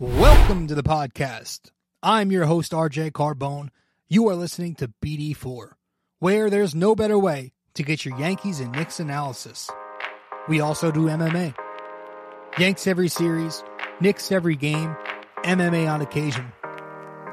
[0.00, 1.72] Welcome to the podcast.
[2.02, 3.68] I'm your host, RJ Carbone.
[4.08, 5.72] You are listening to BD4,
[6.20, 9.68] where there's no better way to get your Yankees and Knicks analysis.
[10.48, 11.54] We also do MMA.
[12.58, 13.62] Yanks every series,
[14.00, 14.96] Knicks every game,
[15.44, 16.50] MMA on occasion.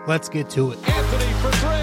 [0.05, 0.89] Let's get to it.
[0.89, 1.76] Anthony for three.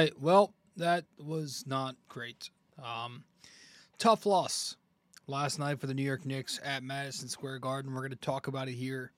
[0.00, 0.18] Right.
[0.20, 2.48] Well, that was not great.
[2.82, 3.24] Um,
[3.98, 4.76] tough loss
[5.26, 7.92] last night for the New York Knicks at Madison Square Garden.
[7.92, 9.12] We're going to talk about it here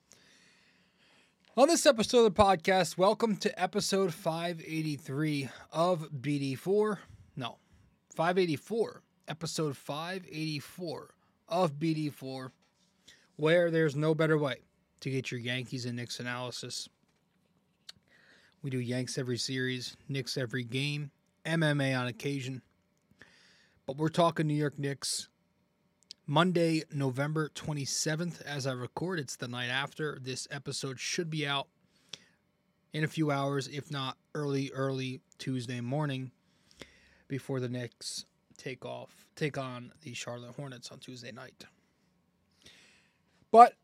[1.56, 2.98] on this episode of the podcast.
[2.98, 6.98] Welcome to episode 583 of BD4.
[7.36, 7.58] No,
[8.16, 9.02] 584.
[9.28, 11.14] Episode 584
[11.48, 12.50] of BD4,
[13.36, 14.56] where there's no better way
[14.98, 16.88] to get your Yankees and Knicks analysis.
[18.62, 21.10] We do Yanks every series, Knicks every game,
[21.44, 22.62] MMA on occasion.
[23.88, 25.28] But we're talking New York Knicks.
[26.28, 29.18] Monday, November 27th, as I record.
[29.18, 30.16] It's the night after.
[30.22, 31.66] This episode should be out
[32.92, 36.30] in a few hours, if not early, early Tuesday morning
[37.26, 41.64] before the Knicks take off, take on the Charlotte Hornets on Tuesday night.
[43.50, 43.74] But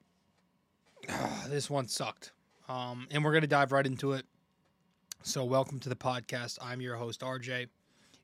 [1.48, 2.30] this one sucked.
[2.68, 4.24] Um, and we're going to dive right into it.
[5.22, 6.58] So, welcome to the podcast.
[6.62, 7.66] I'm your host, RJ.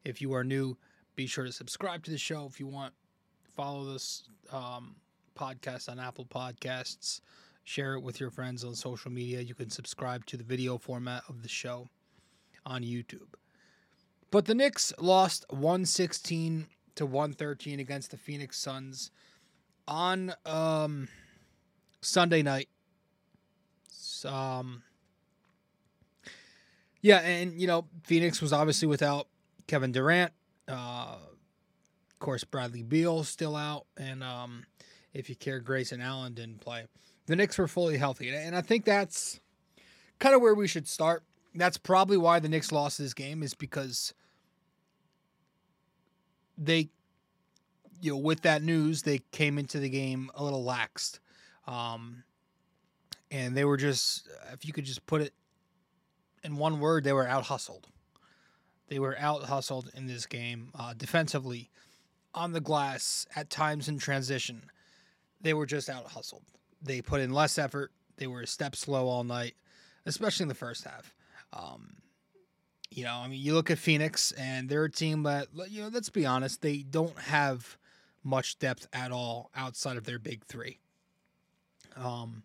[0.05, 0.77] If you are new,
[1.17, 2.47] be sure to subscribe to the show.
[2.47, 2.95] If you want,
[3.55, 4.95] follow this um,
[5.37, 7.21] podcast on Apple Podcasts.
[7.65, 9.41] Share it with your friends on social media.
[9.41, 11.89] You can subscribe to the video format of the show
[12.65, 13.35] on YouTube.
[14.31, 19.11] But the Knicks lost 116 to 113 against the Phoenix Suns
[19.89, 21.09] on um,
[22.01, 22.69] Sunday night.
[24.25, 24.83] Um,
[27.05, 29.29] yeah, and you know, Phoenix was obviously without
[29.67, 30.33] Kevin Durant.
[30.67, 31.17] Uh,
[32.11, 34.65] of course, Bradley Beal still out, and um,
[35.13, 36.87] if you care, Grayson Allen didn't play.
[37.27, 39.39] The Knicks were fully healthy, and- I think that's
[40.19, 41.25] kind of where we should start.
[41.55, 44.15] That's probably why the Knicks lost this game is because
[46.57, 46.89] they,
[48.01, 51.19] you know, with that news, they came into the game a little laxed,
[51.69, 52.25] um,
[53.31, 55.35] and they were just, if you could just put it
[56.45, 57.89] in one word, they were out hustled.
[58.89, 61.71] They were out hustled in this game uh, defensively,
[62.35, 64.65] on the glass, at times in transition.
[65.41, 66.45] They were just out hustled.
[66.83, 67.93] They put in less effort.
[68.17, 69.55] They were a step slow all night,
[70.05, 71.15] especially in the first half.
[71.53, 71.97] Um,
[72.91, 75.89] you know, I mean, you look at Phoenix, and they're a team that, you know,
[75.89, 77.79] let's be honest, they don't have
[78.23, 80.79] much depth at all outside of their big three.
[81.97, 82.43] Um,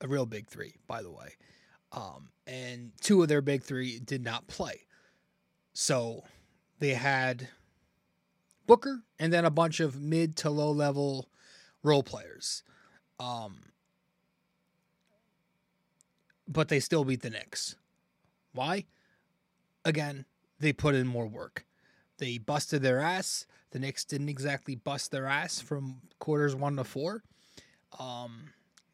[0.00, 1.36] a real big three, by the way.
[1.92, 4.86] Um, and two of their big three did not play.
[5.74, 6.24] So
[6.78, 7.48] they had
[8.66, 11.28] Booker and then a bunch of mid to low level
[11.82, 12.62] role players.
[13.20, 13.72] Um,
[16.48, 17.76] but they still beat the Knicks.
[18.52, 18.84] Why?
[19.84, 20.24] Again,
[20.60, 21.66] they put in more work.
[22.18, 23.46] They busted their ass.
[23.70, 27.22] The Knicks didn't exactly bust their ass from quarters one to four.
[27.98, 28.50] Um,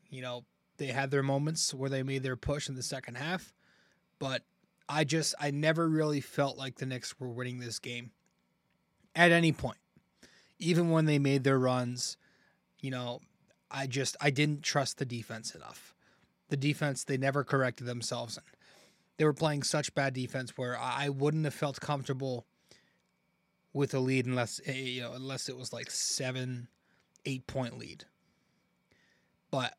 [0.09, 0.44] you know,
[0.78, 3.53] they had their moments where they made their push in the second half,
[4.19, 4.42] but
[4.89, 8.13] I just I never really felt like the Knicks were winning this game
[9.15, 9.78] at any point.
[10.59, 12.16] Even when they made their runs,
[12.80, 13.21] you know,
[13.71, 15.95] I just I didn't trust the defense enough.
[16.48, 18.42] The defense they never corrected themselves in.
[19.19, 22.47] They were playing such bad defense where I I wouldn't have felt comfortable
[23.72, 26.69] with a lead unless eh, you know unless it was like seven,
[27.27, 28.07] eight point lead.
[29.50, 29.74] But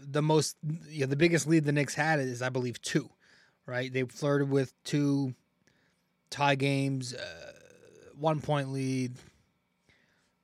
[0.00, 0.56] the most,
[0.88, 3.10] you know, the biggest lead the Knicks had is, I believe, two.
[3.66, 3.92] Right?
[3.92, 5.34] They flirted with two
[6.30, 7.52] tie games, uh,
[8.18, 9.14] one point lead.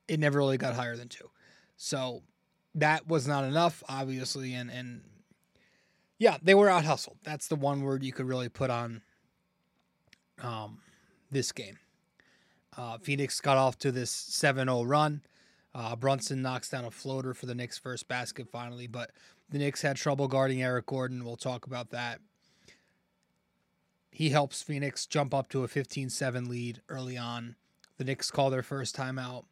[0.06, 1.28] It never really got higher than two.
[1.76, 2.22] So
[2.76, 5.02] that was not enough, obviously, and and
[6.18, 7.18] Yeah, they were out hustled.
[7.24, 9.02] That's the one word you could really put on
[10.40, 10.78] um,
[11.30, 11.78] this game.
[12.76, 15.22] Uh, Phoenix got off to this 7 0 run.
[15.74, 19.10] Uh, Brunson knocks down a floater for the Knicks' first basket finally, but
[19.50, 21.24] the Knicks had trouble guarding Eric Gordon.
[21.24, 22.20] We'll talk about that.
[24.10, 27.56] He helps Phoenix jump up to a 15 7 lead early on.
[27.98, 29.44] The Knicks call their first timeout.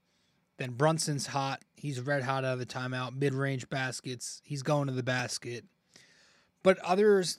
[0.56, 1.62] Then Brunson's hot.
[1.76, 4.40] He's red hot out of the timeout, mid range baskets.
[4.44, 5.64] He's going to the basket.
[6.62, 7.38] But others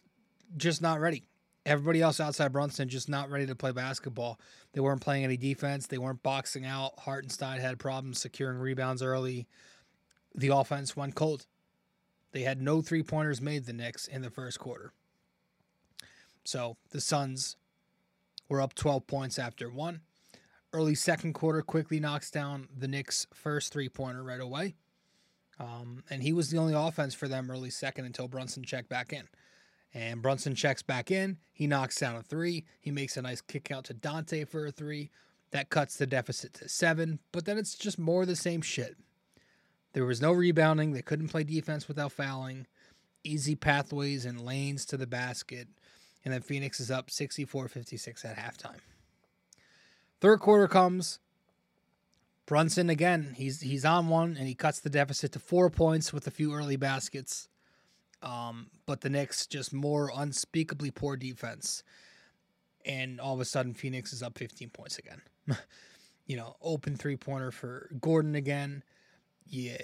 [0.56, 1.28] just not ready.
[1.68, 4.40] Everybody else outside Brunson just not ready to play basketball.
[4.72, 5.86] They weren't playing any defense.
[5.86, 6.98] They weren't boxing out.
[6.98, 9.48] Hartenstein had problems securing rebounds early.
[10.34, 11.46] The offense went cold.
[12.32, 14.94] They had no three pointers made the Knicks in the first quarter.
[16.46, 17.58] So the Suns
[18.48, 20.00] were up 12 points after one.
[20.72, 24.76] Early second quarter Quickley knocks down the Knicks' first three pointer right away.
[25.60, 29.12] Um, and he was the only offense for them early second until Brunson checked back
[29.12, 29.28] in.
[29.98, 31.38] And Brunson checks back in.
[31.54, 32.66] He knocks down a three.
[32.80, 35.10] He makes a nice kick out to Donte for a three.
[35.50, 37.18] That cuts the deficit to seven.
[37.32, 38.96] But then it's just more of the same shit.
[39.94, 40.92] There was no rebounding.
[40.92, 42.68] They couldn't play defense without fouling.
[43.24, 45.68] Easy pathways and lanes to the basket.
[46.24, 48.82] And then Phoenix is up 64 56 at halftime.
[50.22, 51.18] Third quarter comes.
[52.46, 56.28] Brunson again, he's he's on one and he cuts the deficit to four points with
[56.28, 57.50] a few early baskets.
[58.22, 61.84] Um, but the Knicks just more unspeakably poor defense.
[62.86, 65.22] And all of a sudden Phoenix is up 15 points again.
[66.26, 68.84] you know, open three pointer for Gordon again.
[69.46, 69.78] Yeah,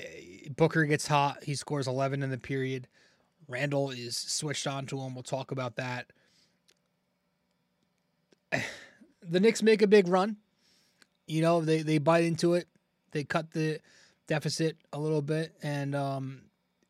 [0.56, 1.44] Booker gets hot.
[1.44, 2.88] He scores 11 in the period.
[3.48, 5.14] Randall is switched on to him.
[5.14, 6.08] We'll talk about that.
[9.26, 10.36] The Knicks make a big run.
[11.28, 12.68] You know, they, they bite into it.
[13.12, 13.80] They cut the
[14.28, 15.54] deficit a little bit.
[15.64, 16.42] And um,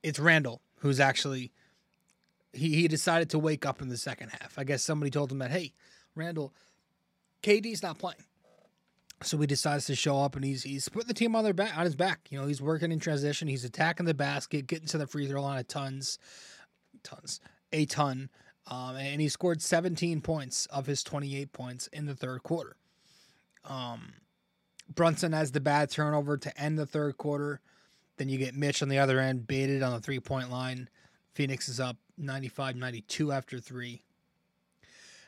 [0.01, 1.49] it's Randall who's actually,
[2.51, 4.59] he, he decided to wake up in the second half.
[4.59, 5.71] I guess somebody told him that, hey,
[6.13, 6.53] Randall,
[7.41, 8.17] KD's not playing.
[9.21, 11.77] So he decides to show up and he's he's putting the team on their back
[11.77, 12.27] on his back.
[12.29, 15.41] You know, he's working in transition, he's attacking the basket, getting to the free throw
[15.41, 16.19] line a tons,
[17.03, 17.39] tons,
[17.71, 18.29] a ton.
[18.67, 22.75] Um, and he scored 17 points of his 28 points in the third quarter.
[23.63, 24.15] Um,
[24.93, 27.61] Brunson has the bad turnover to end the third quarter.
[28.17, 30.89] Then you get Mitch on the other end, baited on the three point line.
[31.33, 34.03] Phoenix is up 95 92 after three.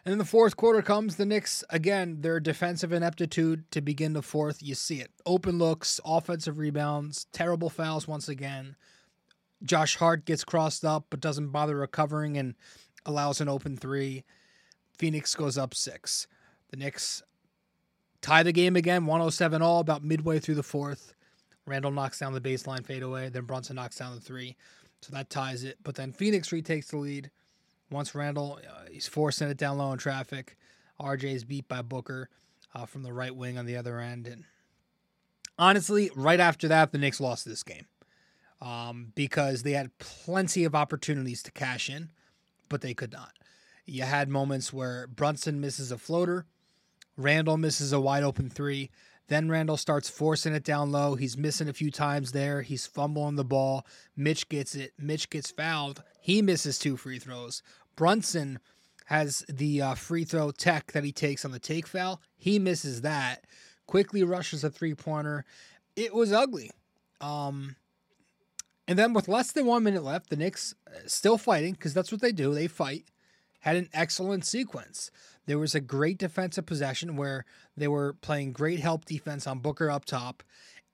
[0.05, 1.15] And then the fourth quarter comes.
[1.15, 4.61] The Knicks, again, their defensive ineptitude to begin the fourth.
[4.61, 5.09] You see it.
[5.25, 8.75] Open looks, offensive rebounds, terrible fouls once again.
[9.63, 12.53] Josh Hart gets crossed up but doesn't bother recovering and
[13.03, 14.23] allows an open three.
[14.95, 16.27] Phoenix goes up six.
[16.69, 17.23] The Knicks
[18.21, 21.14] tie the game again, 107 all, about midway through the fourth.
[21.65, 23.29] Randall knocks down the baseline fadeaway.
[23.29, 24.55] Then Brunson knocks down the three.
[25.01, 25.77] So that ties it.
[25.83, 27.31] But then Phoenix retakes the lead.
[27.91, 30.57] Once Randall, uh, he's forcing it down low in traffic.
[30.99, 32.29] RJ is beat by Booker
[32.73, 34.27] uh, from the right wing on the other end.
[34.27, 34.43] And
[35.59, 37.85] honestly, right after that, the Knicks lost this game
[38.61, 42.09] um, because they had plenty of opportunities to cash in,
[42.69, 43.33] but they could not.
[43.85, 46.45] You had moments where Brunson misses a floater,
[47.17, 48.89] Randall misses a wide open three.
[49.27, 51.15] Then Randall starts forcing it down low.
[51.15, 52.61] He's missing a few times there.
[52.61, 53.85] He's fumbling the ball.
[54.15, 54.93] Mitch gets it.
[54.99, 56.03] Mitch gets fouled.
[56.21, 57.63] He misses two free throws.
[57.95, 58.59] Brunson
[59.05, 62.21] has the uh, free throw tech that he takes on the take foul.
[62.37, 63.45] He misses that.
[63.87, 65.45] Quickley rushes a three pointer.
[65.95, 66.71] It was ugly.
[67.21, 67.75] Um,
[68.87, 72.11] and then with less than one minute left, the Knicks uh, still fighting because that's
[72.11, 72.53] what they do.
[72.53, 73.05] They fight.
[73.59, 75.09] Had an excellent sequence.
[75.45, 77.45] There was a great defensive possession where
[77.77, 80.43] they were playing great help defense on Booker up top.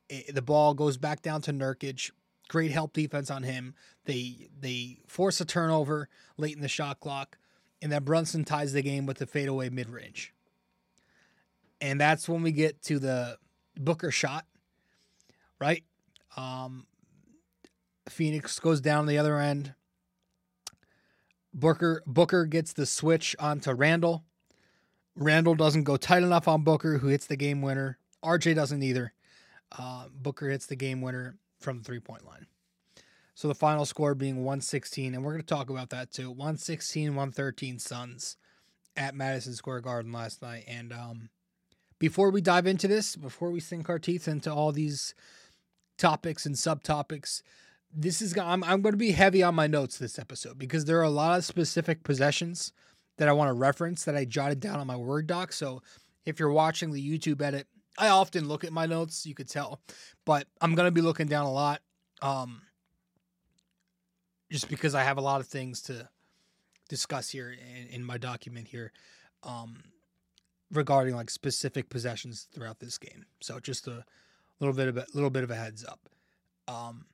[0.10, 2.12] It, the ball goes back down to Nurkic.
[2.50, 3.76] Great help defense on him.
[4.06, 7.38] They they force a turnover late in the shot clock,
[7.82, 10.34] and then Brunson ties the game with the fadeaway mid range.
[11.80, 13.38] And that's when we get to the
[13.78, 14.46] Booker shot,
[15.60, 15.84] right?
[16.36, 16.86] Um,
[18.10, 19.74] Phoenix goes down the other end.
[21.54, 24.26] Booker Booker gets the switch onto Randall.
[25.16, 27.98] Randall doesn't go tight enough on Booker, who hits the game winner.
[28.24, 29.14] RJ doesn't either.
[29.78, 32.48] Uh, Booker hits the game winner from the three point line.
[33.34, 36.30] So the final score being 116, and we're going to talk about that too.
[36.30, 38.38] 116, 113 Suns
[38.96, 40.66] at Madison Square Garden last night.
[40.68, 41.30] And um,
[41.98, 45.16] before we dive into this, before we sink our teeth into all these
[45.98, 47.42] topics and subtopics,
[47.94, 51.00] this is I'm I'm going to be heavy on my notes this episode because there
[51.00, 52.72] are a lot of specific possessions
[53.22, 55.54] that I want to reference that I jotted down on my Word doc.
[55.54, 55.84] So
[56.26, 59.80] if you're watching the YouTube edit, I often look at my notes, you could tell,
[60.26, 61.82] but I'm going to be looking down a lot
[62.24, 62.64] um
[64.52, 66.10] just because I have a lot of things to
[66.90, 68.92] discuss here in, in my document here
[69.44, 69.84] um,
[70.72, 73.28] regarding like specific possessions throughout this game.
[73.40, 74.04] So just a
[74.60, 76.00] little bit of a little bit of a heads up.
[76.68, 77.06] Um,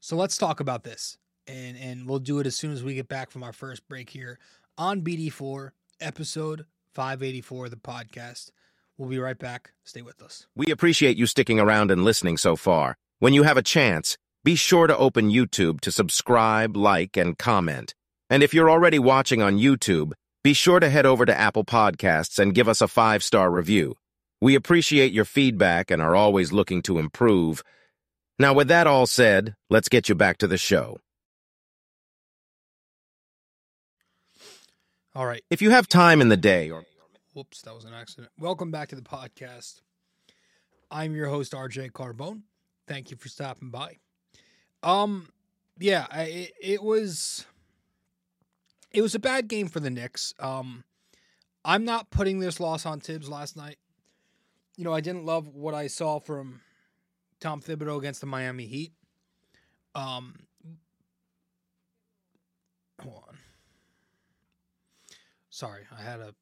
[0.00, 3.08] so let's talk about this, and and we'll do it as soon as we get
[3.08, 4.38] back from our first break here
[4.78, 8.50] on BD4 episode 584 of the podcast.
[8.98, 9.72] We'll be right back.
[9.84, 10.46] Stay with us.
[10.54, 12.96] We appreciate you sticking around and listening so far.
[13.18, 17.94] When you have a chance, be sure to open YouTube to subscribe, like, and comment.
[18.28, 20.12] And if you're already watching on YouTube,
[20.44, 23.94] be sure to head over to Apple Podcasts and give us a five-star review.
[24.40, 27.62] We appreciate your feedback and are always looking to improve.
[28.38, 30.98] Now, with that all said, let's get you back to the show.
[35.14, 35.44] All right.
[35.50, 36.84] If you have time in the day or
[37.34, 38.30] Whoops, that was an accident.
[38.38, 39.80] Welcome back to the podcast.
[40.90, 42.42] I'm your host RJ Carbone.
[42.86, 43.98] Thank you for stopping by.
[44.82, 45.28] Um,
[45.78, 47.44] yeah, I, it, it was
[48.90, 50.32] it was a bad game for the Knicks.
[50.38, 50.84] Um,
[51.62, 53.76] I'm not putting this loss on Thibs last night.
[54.76, 56.62] You know, I didn't love what I saw from
[57.38, 58.92] Tom Thibodeau against the Miami Heat.
[59.94, 60.34] Um,
[63.02, 63.41] hold on.
[65.62, 66.34] Sorry, I had a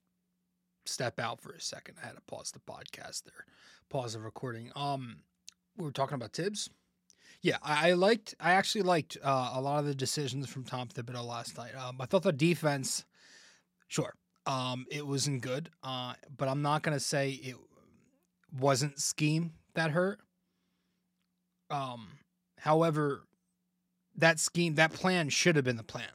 [0.86, 1.96] step out for a second.
[2.02, 3.44] I had to pause the podcast there,
[3.90, 4.72] pause the recording.
[4.74, 5.24] Um,
[5.76, 6.70] we were talking about Thibs.
[7.42, 8.34] Yeah, I, I liked.
[8.40, 11.72] I actually liked uh, a lot of the decisions from Tom Thibodeau last night.
[11.76, 13.04] Um, I thought the defense,
[13.88, 14.14] sure,
[14.46, 15.68] um, it wasn't good.
[15.82, 17.56] Uh, but I'm not gonna say it
[18.58, 20.20] wasn't scheme that hurt.
[21.68, 22.08] Um,
[22.56, 23.24] however,
[24.16, 26.08] that scheme, that plan should have been the plan.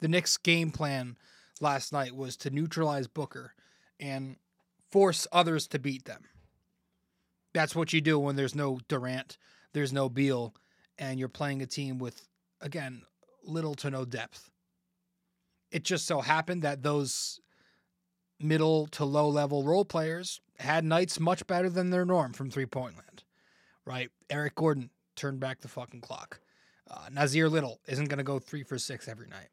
[0.00, 1.18] The Knicks' game plan
[1.60, 3.54] last night was to neutralize Booker
[3.98, 4.36] and
[4.90, 6.24] force others to beat them.
[7.52, 9.36] That's what you do when there's no Durant,
[9.72, 10.54] there's no Beal,
[10.98, 12.28] and you're playing a team with,
[12.60, 13.02] again,
[13.44, 14.50] little to no depth.
[15.70, 17.40] It just so happened that those
[18.40, 22.66] middle to low level role players had nights much better than their norm from three
[22.66, 23.24] point land,
[23.84, 24.10] right?
[24.28, 26.40] Eric Gordon turned back the fucking clock.
[26.90, 29.48] Uh, Nassir Little isn't going to go three for six every night.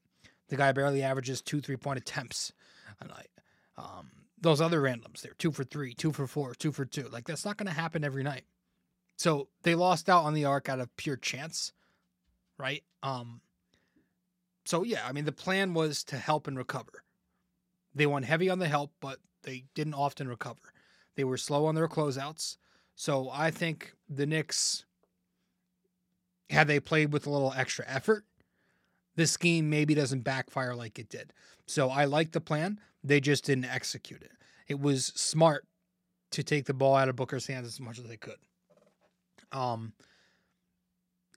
[0.50, 2.54] The guy barely averages two three point attempts
[3.00, 3.30] a night.
[3.78, 7.08] Um, those other randoms, they're two for three, two for four, two for two.
[7.10, 8.46] Like that's not going to happen every night.
[9.18, 11.74] So they lost out on the arc out of pure chance,
[12.58, 12.84] right?
[13.02, 13.42] Um,
[14.66, 17.04] so yeah, I mean the plan was to help and recover.
[17.96, 20.74] They went heavy on the help, but they didn't often recover.
[21.16, 22.58] They were slow on their closeouts.
[22.96, 24.86] So I think the Knicks,
[26.50, 28.26] had they played with a little extra effort,
[29.18, 31.34] this scheme maybe doesn't backfire like it did.
[31.66, 32.80] So I like the plan.
[33.04, 34.32] They just didn't execute it.
[34.68, 35.66] It was smart
[36.32, 38.38] to take the ball out of Booker's hands as much as they could.
[39.52, 39.94] Um,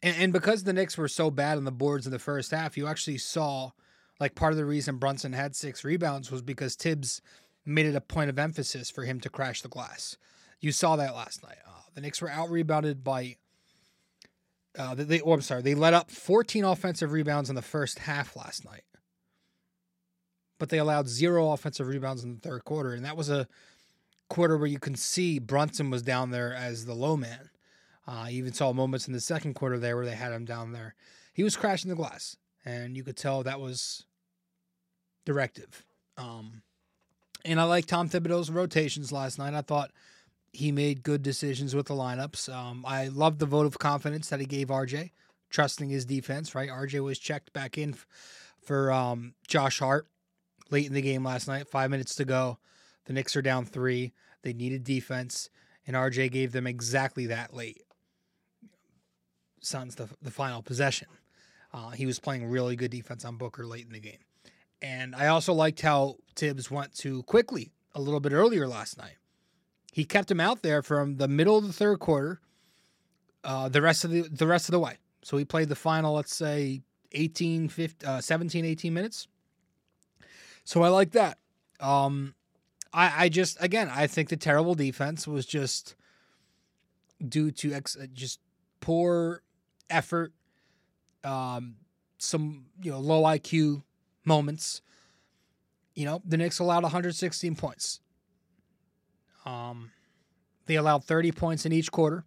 [0.03, 2.77] and, and because the Knicks were so bad on the boards in the first half,
[2.77, 3.71] you actually saw
[4.21, 7.23] like part of the reason Brunson had six rebounds was because Thibs
[7.65, 10.17] made it a point of emphasis for him to crash the glass.
[10.61, 11.59] You saw that last night.
[11.67, 13.37] Uh, the Knicks were out rebounded by.
[14.79, 15.63] Uh, they, oh, I'm sorry.
[15.63, 18.85] They let up 14 offensive rebounds in the first half last night,
[20.59, 23.49] but they allowed zero offensive rebounds in the third quarter, and that was a
[24.29, 27.51] quarter where you can see Brunson was down there as the low man.
[28.07, 30.73] Uh, I even saw moments in the second quarter there where they had him down
[30.73, 30.95] there.
[31.33, 34.07] He was crashing the glass, and you could tell that was
[35.27, 35.85] directive.
[36.17, 36.63] Um,
[37.45, 39.55] and I like Tom Thibodeau's rotations last night.
[39.55, 39.91] I thought
[40.53, 42.53] he made good decisions with the lineups.
[42.53, 45.11] Um, I love the vote of confidence that he gave RJ,
[45.49, 46.55] trusting his defense.
[46.55, 48.07] Right, RJ was checked back in f-
[48.63, 50.07] for um, Josh Hart
[50.71, 51.69] late in the game last night.
[51.69, 52.59] Five minutes to go.
[53.07, 54.13] The Knicks are down three.
[54.43, 55.51] They needed defense,
[55.87, 57.83] and RJ gave them exactly that late.
[59.61, 61.09] Suns the the final possession.
[61.73, 64.19] Uh, he was playing really good defense on Booker late in the game.
[64.83, 69.17] And I also liked how Thibs went to Quickley a little bit earlier last night.
[69.93, 72.41] He kept him out there from the middle of the third quarter,
[73.43, 74.99] uh, the rest of the the rest of the way.
[75.23, 76.83] So he played the final, let's say
[77.13, 79.29] 18, 15, uh, 17, 18 minutes.
[80.65, 81.39] So I like that.
[81.81, 82.35] Um,
[82.93, 85.95] I, I just again I think the terrible defense was just
[87.27, 88.41] due to ex- uh, just
[88.81, 89.43] poor
[89.89, 90.33] effort,
[91.25, 91.77] um,
[92.19, 93.83] some you know low IQ
[94.25, 94.83] moments.
[95.95, 98.01] You know, the Knicks allowed 116 points.
[99.51, 99.91] Um,
[100.67, 102.25] they allowed 30 points in each quarter,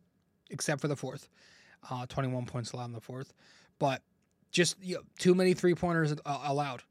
[0.50, 1.30] except for the fourth.
[1.90, 3.34] Uh, 21 points allowed in the fourth,
[3.78, 4.02] but
[4.52, 6.84] just you know, too many three pointers uh, allowed.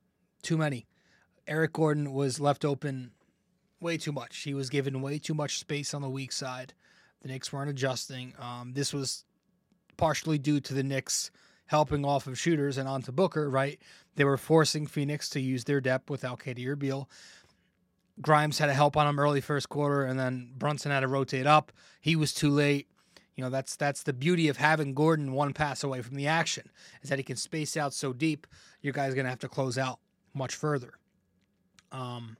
[0.42, 0.86] Too many.
[1.46, 3.12] Eric Gordon was left open
[3.80, 4.38] way too much.
[4.38, 6.74] He was given way too much space on the weak side.
[7.22, 8.34] The Knicks weren't adjusting.
[8.38, 9.24] Um, this was
[9.96, 11.30] partially due to the Knicks
[11.66, 13.78] helping off of shooters and onto Booker, right?
[14.16, 17.08] They were forcing Phoenix to use their depth without KD or Beal.
[18.20, 21.46] Grimes had to help on him early first quarter, and then Brunson had to rotate
[21.46, 21.72] up.
[22.00, 22.88] He was too late.
[23.34, 26.70] You know, that's that's the beauty of having Gordon one pass away from the action,
[27.02, 28.46] is that he can space out so deep.
[28.82, 29.98] Your guy's gonna have to close out
[30.34, 30.94] much further.
[31.90, 32.36] Um,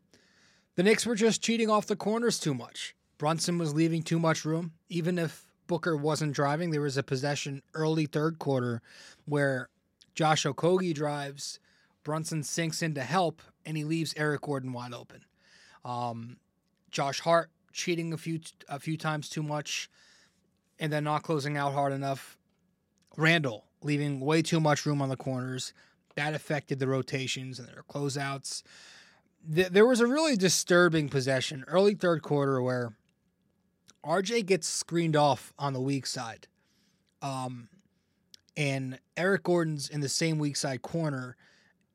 [0.75, 2.95] the Knicks were just cheating off the corners too much.
[3.19, 4.73] Brunson was leaving too much room.
[4.89, 8.83] Even if Booker wasn't driving, there was a possession early third quarter
[9.25, 9.69] where
[10.15, 11.59] Josh Okogie drives,
[12.03, 15.25] Brunson sinks in to help, and he leaves Eric Gordon wide open.
[15.85, 16.37] Um,
[16.91, 19.91] Josh Hart cheating a few a few times too much,
[20.79, 22.37] and then not closing out hard enough.
[23.17, 25.73] Randall leaving way too much room on the corners.
[26.15, 28.63] That affected the rotations and their closeouts.
[29.53, 32.93] Th- there was a really disturbing possession early third quarter where
[34.05, 36.49] RJ gets screened off on the weak side.
[37.23, 37.69] Um,
[38.57, 41.37] and Eric Gordon's in the same weak side corner,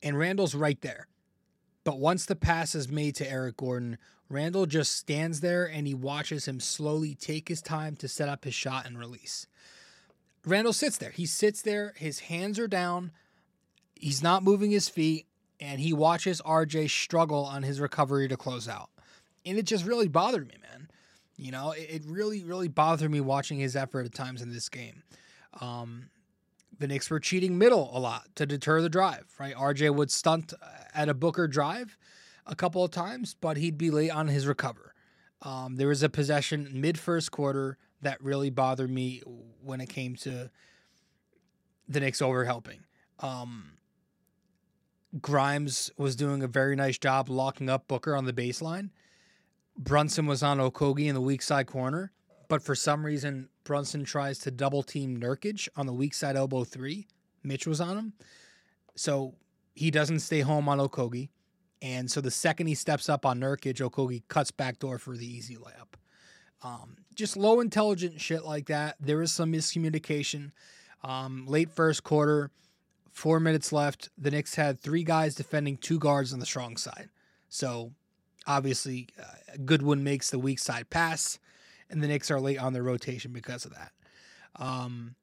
[0.02, 1.08] and Randall's right there.
[1.88, 5.94] But once the pass is made to Eric Gordon, Randall just stands there and he
[5.94, 9.48] watches him slowly take his time to set up his shot and release.
[10.46, 11.12] Randall sits there.
[11.12, 13.14] He sits there, his hands are down,
[13.96, 15.28] he's not moving his feet,
[15.62, 18.90] and he watches RJ struggle on his recovery to close out.
[19.46, 20.90] And it just really bothered me, man.
[21.38, 25.04] You know, it, really, really bothered me watching his effort at times in this game.
[25.62, 26.10] Um,
[26.80, 29.56] the Knicks were cheating middle a lot to deter the drive, right?
[29.56, 30.54] RJ would stunt
[30.94, 31.98] at a Booker drive
[32.46, 34.94] a couple of times, but he'd be late on his recover.
[35.42, 39.22] Um, there was a possession mid first quarter that really bothered me
[39.62, 40.50] when it came to
[41.88, 42.82] the Knicks over helping.
[43.20, 43.74] Um,
[45.22, 48.90] Grimes was doing a very nice job locking up Booker on the baseline.
[49.78, 52.12] Brunson was on Okogie in the weak side corner,
[52.48, 56.64] but for some reason Brunson tries to double team Nurkic on the weak side elbow
[56.64, 57.08] three.
[57.44, 58.14] Mitch was on him.
[58.96, 59.36] So
[59.76, 61.30] he doesn't stay home on Okogie.
[61.82, 65.28] And so the second he steps up on Nurkic, Okogie cuts back door for the
[65.28, 65.96] easy layup.
[66.64, 68.96] Um, just low intelligent shit like that.
[69.00, 70.52] There is some miscommunication.
[71.04, 72.50] Um, late first quarter,
[73.12, 74.10] four minutes left.
[74.18, 77.10] The Knicks had three guys defending two guards on the strong side.
[77.50, 77.92] So
[78.48, 81.38] obviously, uh, Goodwin makes the weak side pass,
[81.90, 83.92] and the Knicks are late on their rotation because of that.
[84.56, 85.16] Um,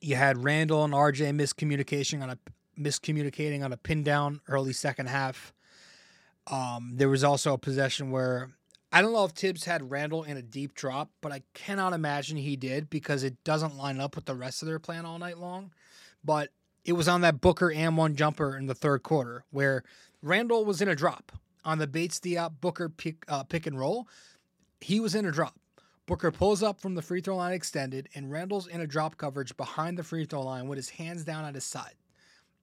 [0.00, 2.38] you had Randall and RJ miscommunication on a
[2.78, 5.52] miscommunicating on a pin down early second half.
[6.50, 8.50] Um, there was also a possession where
[8.92, 12.36] I don't know if Thibs had Randall in a deep drop, but I cannot imagine
[12.36, 15.38] he did because it doesn't line up with the rest of their plan all night
[15.38, 15.72] long.
[16.24, 16.50] But
[16.84, 19.82] it was on that Booker and one jumper in the third quarter where
[20.20, 21.32] Randall was in a drop
[21.64, 24.08] on the Bates Diop Booker pick, uh, pick and roll.
[24.80, 25.54] He was in a drop.
[26.06, 29.56] Booker pulls up from the free throw line extended, and Randall's in a drop coverage
[29.56, 31.94] behind the free throw line with his hands down at his side.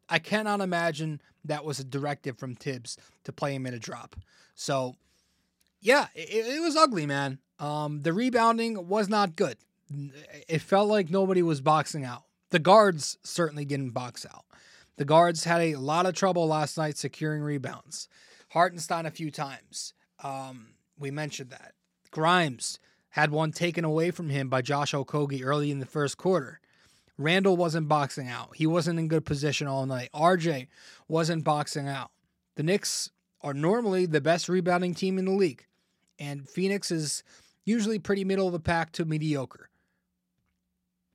[0.09, 4.15] I cannot imagine that was a directive from Thibs to play him in a drop.
[4.55, 4.95] So,
[5.79, 7.39] yeah, it, it was ugly, man.
[7.59, 9.57] Um, the rebounding was not good.
[10.47, 12.23] It felt like nobody was boxing out.
[12.49, 14.45] The guards certainly didn't box out.
[14.97, 18.09] The guards had a lot of trouble last night securing rebounds.
[18.49, 19.93] Hartenstein a few times.
[20.23, 21.73] Um, we mentioned that.
[22.11, 26.59] Grimes had one taken away from him by Josh Okogie early in the first quarter.
[27.17, 28.55] Randall wasn't boxing out.
[28.55, 30.09] He wasn't in good position all night.
[30.13, 30.67] RJ
[31.07, 32.11] wasn't boxing out.
[32.55, 35.65] The Knicks are normally the best rebounding team in the league,
[36.17, 37.23] and Phoenix is
[37.65, 39.69] usually pretty middle of the pack to mediocre.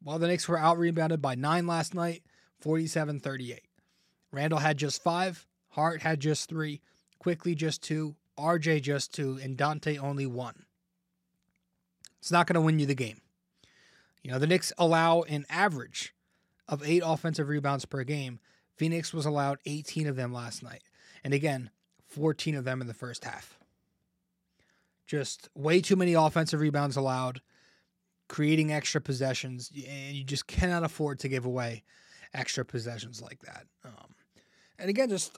[0.03, 2.23] While the Knicks were out rebounded by nine last night,
[2.61, 3.63] 47 38.
[4.31, 6.81] Randall had just five, Hart had just three,
[7.19, 10.64] Quickley just two, RJ just two, and Donte only one.
[12.25, 13.21] It's not going to win you the game.
[14.23, 16.15] You know, the Knicks allow an average
[16.67, 18.41] of eight offensive rebounds per game.
[18.79, 20.81] Phoenix was allowed 18 of them last night.
[21.23, 21.69] And again,
[22.07, 23.59] 14 of them in the first half.
[25.07, 27.43] Just way too many offensive rebounds allowed,
[28.27, 31.83] creating extra possessions, and you just cannot afford to give away
[32.33, 33.67] extra possessions like that.
[33.85, 34.15] Um,
[34.79, 35.37] and again, just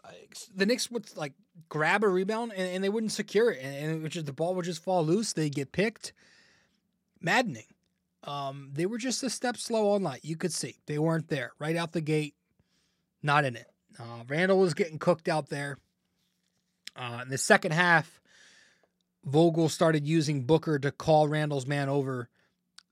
[0.54, 1.32] the Knicks would like
[1.68, 4.54] grab a rebound and, and they wouldn't secure it, and, and which is the ball
[4.54, 5.32] would just fall loose.
[5.32, 6.12] They get picked.
[7.26, 7.66] Maddening.
[8.22, 10.20] Um, they were just a step slow all night.
[10.22, 12.34] You could see they weren't there right out the gate.
[13.20, 13.66] Not in it.
[13.98, 15.78] Uh, Randall was getting cooked out there.
[16.94, 18.20] Uh, in the second half,
[19.24, 22.30] Vogel started using Booker to call Randall's man over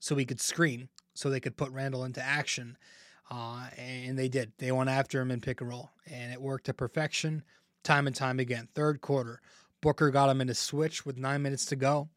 [0.01, 2.77] so he could screen, so they could put Randall into action.
[3.31, 4.53] Uh, and they did.
[4.59, 7.45] They went after him in pick and roll, and it worked to perfection
[7.85, 8.67] time and time again.
[8.75, 9.41] Third quarter,
[9.81, 12.09] Booker got him in a switch with nine minutes to go.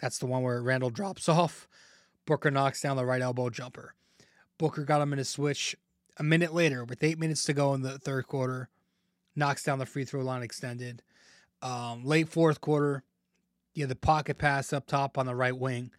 [0.00, 1.68] That's the one where Randall drops off.
[2.26, 3.94] Booker knocks down the right elbow jumper.
[4.58, 5.76] Booker got him in a switch
[6.16, 8.68] a minute later, with eight minutes to go in the third quarter,
[9.34, 11.02] knocks down the free throw line extended.
[11.62, 13.04] Um, late fourth quarter,
[13.74, 15.90] yeah, the pocket pass up top on the right wing.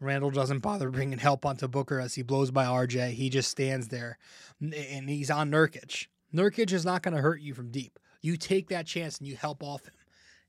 [0.00, 3.12] Randall doesn't bother bringing help onto Booker as he blows by RJ.
[3.12, 4.18] He just stands there,
[4.60, 6.08] and he's on Nurkic.
[6.34, 7.98] Nurkic is not going to hurt you from deep.
[8.20, 9.94] You take that chance and you help off him.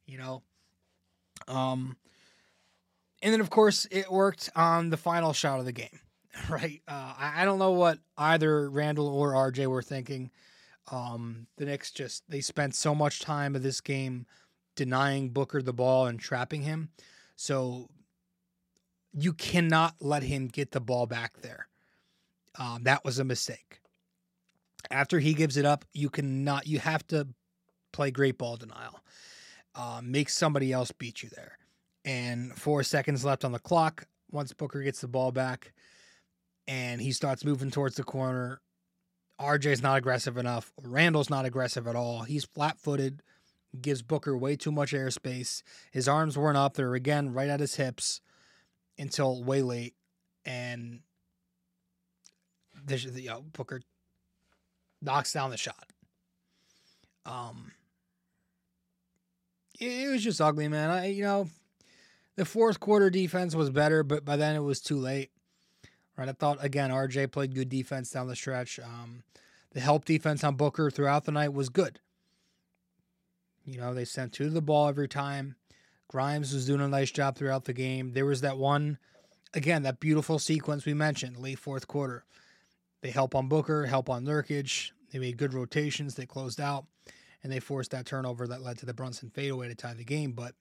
[0.05, 0.43] You know.
[1.47, 1.97] Um.
[3.21, 5.99] And then, of course, it worked on the final shot of the game,
[6.49, 6.81] right?
[6.87, 10.31] Uh, I, I don't know what either Randall or RJ were thinking.
[10.91, 14.27] Um, the Knicks just they spent so much time of this game
[14.75, 16.89] denying Booker the ball and trapping him.
[17.35, 17.89] So
[19.13, 21.67] you cannot let him get the ball back there.
[22.57, 23.79] Um, that was a mistake.
[24.91, 26.67] After he gives it up, you cannot.
[26.67, 27.27] You have to
[27.91, 28.99] play great ball denial.
[29.73, 31.57] Uh, make somebody else beat you there.
[32.05, 34.07] And four seconds left on the clock.
[34.31, 35.73] Once Booker gets the ball back,
[36.67, 38.61] and he starts moving towards the corner,
[39.39, 40.71] RJ's not aggressive enough.
[40.81, 42.21] Randall's not aggressive at all.
[42.21, 43.21] He's flat footed,
[43.81, 45.61] gives Booker way too much airspace.
[45.91, 46.75] His arms weren't up.
[46.75, 48.21] They're again right at his hips
[48.97, 49.95] until way late.
[50.45, 51.01] And
[52.85, 53.81] there's, you know, Booker
[55.01, 55.87] knocks down the shot.
[57.25, 57.71] Um,
[59.79, 60.89] it was just ugly, man.
[60.89, 61.47] I, you know,
[62.35, 65.31] the fourth quarter defense was better, but by then it was too late.
[66.17, 68.79] Right, I thought again RJ played good defense down the stretch.
[68.79, 69.23] Um,
[69.71, 71.99] the help defense on Booker throughout the night was good.
[73.65, 75.55] You know, they sent two to the ball every time.
[76.07, 78.13] Grimes was doing a nice job throughout the game.
[78.13, 78.99] There was that one,
[79.53, 82.23] again, that beautiful sequence we mentioned, late fourth quarter.
[83.01, 84.91] They help on Booker, help on Nurkic.
[85.11, 86.15] They made good rotations.
[86.15, 86.85] They closed out,
[87.43, 90.31] and they forced that turnover that led to the Brunson fadeaway to tie the game.
[90.31, 90.53] But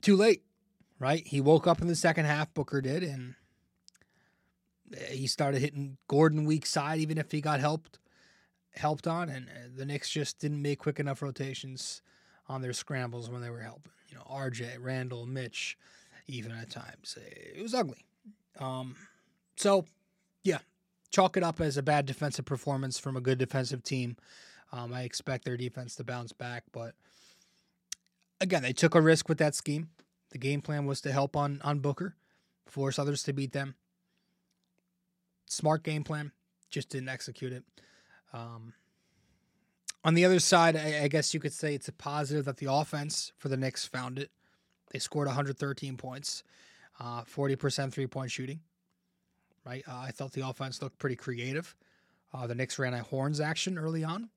[0.00, 0.42] too late,
[0.98, 1.26] right?
[1.26, 2.52] He woke up in the second half.
[2.54, 3.34] Booker did, and
[5.10, 7.98] he started hitting Gordon weak side, even if he got helped
[8.74, 12.00] helped on, and uh, the Knicks just didn't make quick enough rotations
[12.48, 13.92] on their scrambles when they were helping.
[14.08, 15.76] You know, RJ, Randall, Mitch,
[16.26, 17.18] even at times.
[17.20, 18.06] It was ugly.
[18.58, 18.96] Um,
[19.56, 19.84] so,
[20.44, 20.58] yeah,
[21.10, 24.16] chalk it up as a bad defensive performance from a good defensive team.
[24.72, 26.94] Um, I expect their defense to bounce back, but
[28.40, 29.90] again, they took a risk with that scheme.
[30.30, 32.14] The game plan was to help on on Booker,
[32.66, 33.74] force others to beat them.
[35.46, 36.32] Smart game plan,
[36.70, 37.64] just didn't execute it.
[38.32, 38.74] Um,
[40.04, 42.70] on the other side, I, I guess you could say it's a positive that the
[42.70, 44.30] offense for the Knicks found it.
[44.90, 46.42] They scored 113 points,
[47.00, 48.60] uh, 40% three point shooting.
[49.64, 51.76] Right, uh, I thought the offense looked pretty creative.
[52.32, 54.30] Uh, the Knicks ran a horns action early on.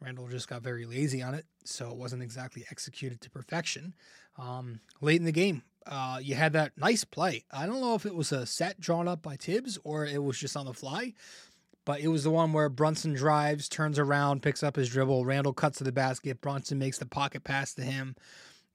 [0.00, 3.94] Randall just got very lazy on it, so it wasn't exactly executed to perfection.
[4.38, 7.44] Um, late in the game, uh, you had that nice play.
[7.50, 10.38] I don't know if it was a set drawn up by Thibs or it was
[10.38, 11.14] just on the fly,
[11.84, 15.24] but it was the one where Brunson drives, turns around, picks up his dribble.
[15.24, 16.40] Randall cuts to the basket.
[16.40, 18.16] Brunson makes the pocket pass to him.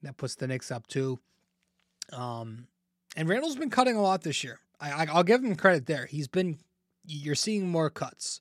[0.02, 1.20] That puts the Knicks up too.
[2.12, 2.66] Um,
[3.16, 4.58] and Randall's been cutting a lot this year.
[4.80, 6.06] I, will give him credit there.
[6.06, 6.58] He's been,
[7.06, 8.40] you're seeing more cuts.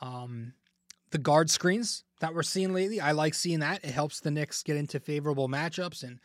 [0.00, 0.52] Um,
[1.14, 3.84] the guard screens that we're seeing lately, I like seeing that.
[3.84, 6.18] It helps the Knicks get into favorable matchups and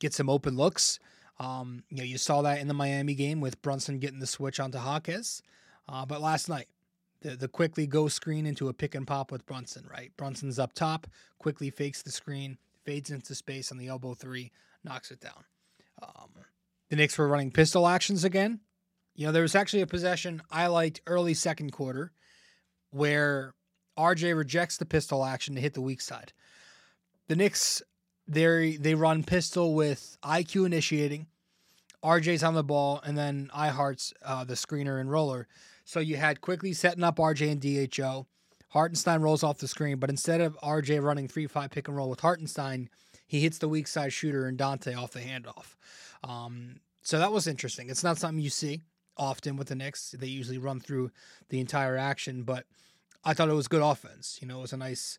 [0.00, 0.98] get some open looks.
[1.38, 4.58] Um, you know, you saw that in the Miami game with Brunson getting the switch
[4.58, 5.42] onto Hawkes.
[5.86, 6.68] Uh, but last night,
[7.20, 10.10] the, the Quickley go screen into a pick and pop with Brunson, right?
[10.16, 11.06] Brunson's up top,
[11.38, 14.52] Quickley fakes the screen, fades into space on the elbow three,
[14.84, 15.44] knocks it down.
[16.02, 16.30] Um,
[16.88, 18.60] the Knicks were running pistol actions again.
[19.14, 22.10] You know, there was actually a possession I liked early second quarter
[22.90, 23.52] where
[23.98, 26.32] RJ rejects the pistol action to hit the weak side.
[27.28, 27.82] The Knicks
[28.26, 31.26] they they run pistol with IQ initiating,
[32.02, 35.48] RJ's on the ball, and then I-Hart's uh, the screener and roller.
[35.84, 38.26] So you had Quickley setting up RJ and DHO.
[38.70, 42.10] Hartenstein rolls off the screen, but instead of RJ running 3 5 pick and roll
[42.10, 42.90] with Hartenstein,
[43.26, 45.76] he hits the weak side shooter and Donte off the handoff.
[46.22, 47.88] Um, so that was interesting.
[47.88, 48.82] It's not something you see
[49.16, 50.14] often with the Knicks.
[50.18, 51.10] They usually run through
[51.50, 52.64] the entire action, but
[53.24, 54.38] I thought it was good offense.
[54.40, 55.18] You know, it was a nice.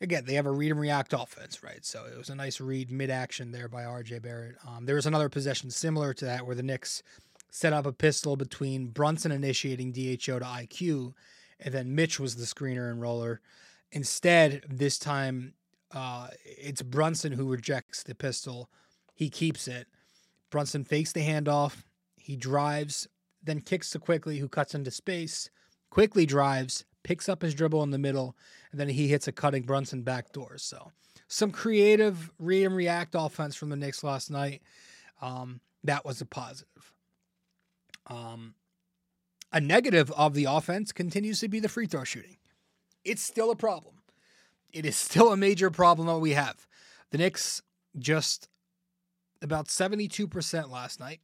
[0.00, 1.84] Again, they have a read and react offense, right?
[1.84, 4.56] So it was a nice read mid action there by RJ Barrett.
[4.66, 7.02] Um, there was another possession similar to that where the Knicks
[7.50, 11.14] set up a pistol between Brunson initiating DHO to IQ,
[11.58, 13.40] and then Mitch was the screener and roller.
[13.90, 15.54] Instead, this time
[15.92, 18.68] uh, it's Brunson who rejects the pistol.
[19.14, 19.86] He keeps it.
[20.50, 21.84] Brunson fakes the handoff.
[22.16, 23.08] He drives,
[23.42, 25.48] then kicks to Quickley, who cuts into space.
[25.90, 28.36] Quickley drives, picks up his dribble in the middle,
[28.72, 30.58] and then he hits a cutting Brunson backdoor.
[30.58, 30.90] So
[31.28, 34.60] some creative read and react offense from the Knicks last night.
[35.22, 36.92] Um, that was a positive.
[38.08, 38.54] Um,
[39.52, 42.38] A negative of the offense continues to be the free throw shooting.
[43.04, 44.02] It's still a problem.
[44.72, 46.66] It is still a major problem that we have.
[47.12, 47.62] The Knicks
[47.96, 48.48] just
[49.40, 51.20] about 72% last night.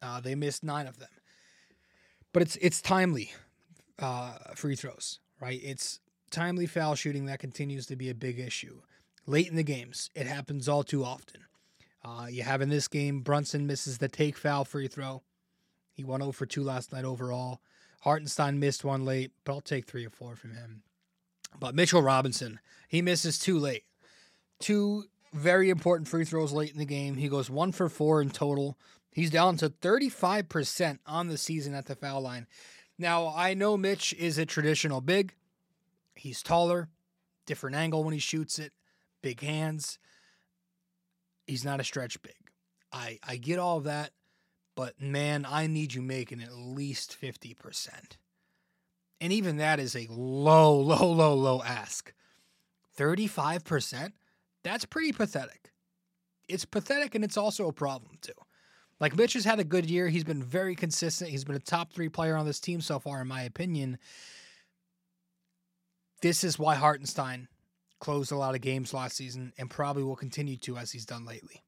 [0.00, 1.10] Uh, they missed nine of them.
[2.32, 3.32] But it's it's timely
[4.02, 5.60] uh, free throws, right?
[5.62, 8.80] It's timely foul shooting that continues to be a big issue.
[9.26, 11.42] Late in the games, it happens all too often.
[12.04, 15.22] Uh, you have in this game, Brunson misses the take foul free throw.
[15.92, 17.60] He went 0 for 2 last night overall.
[18.00, 20.82] Hartenstein missed one late, but I'll take three or four from him.
[21.58, 23.84] But Mitchell Robinson, he misses two late.
[24.58, 27.16] Two very important free throws late in the game.
[27.16, 28.76] He goes one for four in total.
[29.12, 32.46] He's down to 35% on the season at the foul line.
[33.02, 35.34] Now, I know Mitch is a traditional big.
[36.14, 36.88] He's taller,
[37.46, 38.72] different angle when he shoots it,
[39.22, 39.98] big hands.
[41.48, 42.36] He's not a stretch big.
[42.92, 44.12] I, I get all of that,
[44.76, 47.88] but man, I need you making at least 50%.
[49.20, 52.14] And even that is a low, low, low, low ask.
[52.96, 54.12] 35%?
[54.62, 55.72] That's pretty pathetic.
[56.48, 58.32] It's pathetic and it's also a problem, too.
[59.02, 60.06] Like Mitch has had a good year.
[60.06, 61.28] He's been very consistent.
[61.28, 63.98] He's been a top three player on this team so far, in my opinion.
[66.20, 67.48] This is why Hartenstein
[67.98, 71.26] closed a lot of games last season and probably will continue to as he's done
[71.26, 71.64] lately.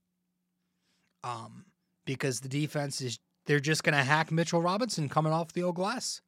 [1.24, 1.64] Um,
[2.04, 5.74] because the defense is they're just going to hack Mitchell Robinson coming off the old
[5.74, 6.20] glass.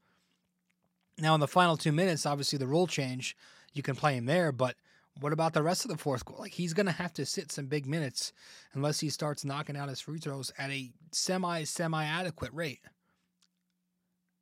[1.19, 3.37] Now in the final two minutes, obviously the rule change,
[3.75, 4.75] you can play him there, but
[5.21, 6.43] what about the rest of the fourth quarter?
[6.43, 8.33] Like he's going to have to sit some big minutes
[8.75, 12.81] unless he starts knocking out his free throws at a semi semi adequate rate.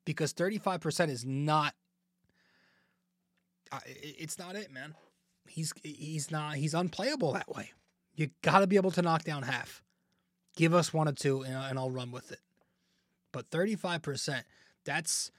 [0.05, 1.73] Because 35% is not
[3.85, 4.95] it's not it, man.
[5.47, 7.71] He's he's not he's unplayable that way.
[8.15, 9.81] You got to be able to knock down half.
[10.55, 12.39] Give us one or two and, and I'll run with it.
[13.31, 14.43] But 35%,
[14.85, 15.31] that's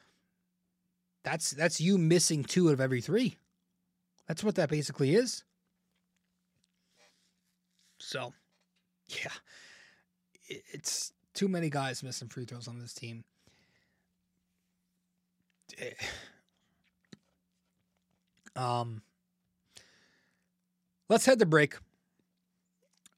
[1.25, 3.37] that's that's you missing two of every 3.
[4.27, 5.45] That's what that basically is.
[7.99, 8.33] So,
[9.09, 9.31] yeah,
[10.49, 13.25] it's too many guys missing free throws on this team.
[15.79, 15.91] Eh.
[18.55, 19.03] Um,
[21.09, 21.77] let's head to break.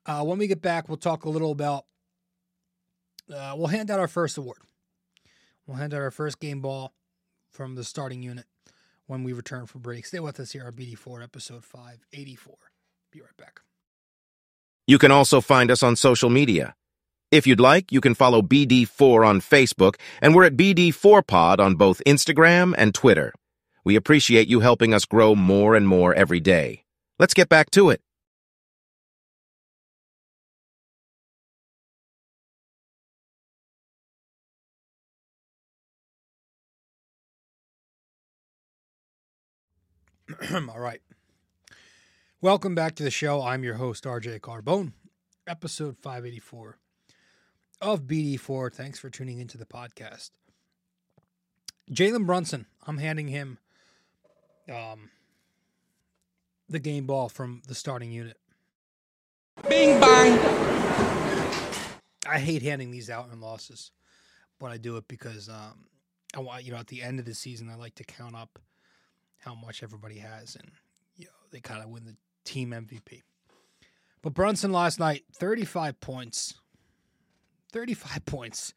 [0.05, 1.85] Uh, when we get back, we'll talk a little about.
[3.33, 4.59] Uh, we'll hand out our first award.
[5.67, 6.95] We'll hand out our first game ball
[7.51, 8.47] from the starting unit
[9.09, 10.07] when we return from break.
[10.07, 12.55] Stay with us here on BD4, episode 584.
[13.11, 13.61] Be right back.
[14.87, 16.75] You can also find us on social media.
[17.31, 22.01] If you'd like, you can follow BD4 on Facebook, and we're at BD4Pod on both
[22.07, 23.35] Instagram and Twitter.
[23.85, 26.85] We appreciate you helping us grow more and more every day.
[27.19, 28.01] Let's get back to it.
[40.53, 41.01] All right.
[42.41, 43.43] Welcome back to the show.
[43.43, 44.93] I'm your host, RJ Carbone,
[45.49, 46.79] episode 584
[47.81, 48.73] of BD4.
[48.73, 50.31] Thanks for tuning into the podcast.
[51.91, 53.59] Jalen Brunson, I'm handing him
[54.73, 55.11] um,
[56.69, 58.37] the game ball from the starting unit.
[59.69, 60.39] Bing bong.
[62.29, 63.91] I hate handing these out in losses,
[64.61, 65.87] but I do it because um,
[66.37, 68.61] I want you know at the end of the season I like to count up
[69.39, 70.71] how much everybody has, and
[71.17, 73.23] you know they kind of win the team MVP.
[74.23, 76.55] But Brunson last night, 35 points,
[77.73, 78.75] 35 points,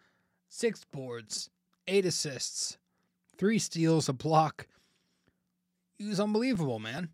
[0.49, 1.49] six boards,
[1.87, 2.77] eight assists,
[3.37, 4.67] three steals, a block.
[5.97, 7.09] He was unbelievable, man.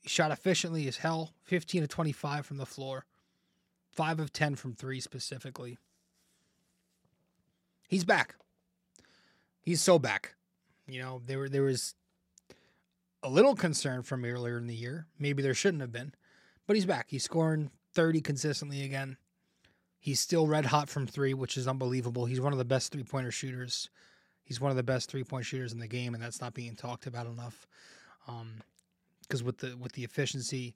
[0.00, 3.04] He shot efficiently as hell, 15 to 25 from the floor,
[3.92, 5.78] 5 of 10 from 3 specifically.
[7.88, 8.36] He's back.
[9.60, 10.34] He's so back.
[10.86, 11.94] You know, there were there was
[13.22, 15.06] a little concern from earlier in the year.
[15.18, 16.14] Maybe there shouldn't have been,
[16.66, 17.06] but he's back.
[17.08, 19.16] He's scoring 30 consistently again.
[19.98, 22.26] He's still red hot from three, which is unbelievable.
[22.26, 23.90] He's one of the best three pointer shooters.
[24.44, 26.76] He's one of the best three point shooters in the game, and that's not being
[26.76, 27.66] talked about enough.
[28.24, 30.74] Because um, with the with the efficiency,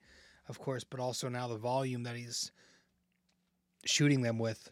[0.48, 2.50] of course, but also now the volume that he's
[3.84, 4.70] shooting them with.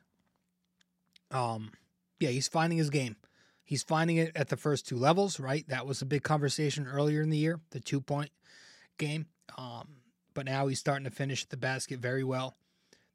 [1.30, 1.70] Um,
[2.18, 3.16] yeah, he's finding his game.
[3.70, 5.64] He's finding it at the first two levels, right?
[5.68, 8.32] That was a big conversation earlier in the year, the two point
[8.98, 9.26] game.
[9.56, 9.86] Um,
[10.34, 12.56] but now he's starting to finish the basket very well.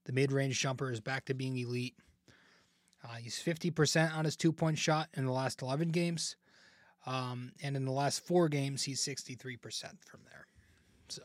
[0.06, 1.96] The mid range jumper is back to being elite.
[3.04, 6.38] Uh, he's 50% on his two point shot in the last 11 games.
[7.06, 9.60] Um, and in the last four games, he's 63%
[10.06, 10.48] from there.
[11.10, 11.22] So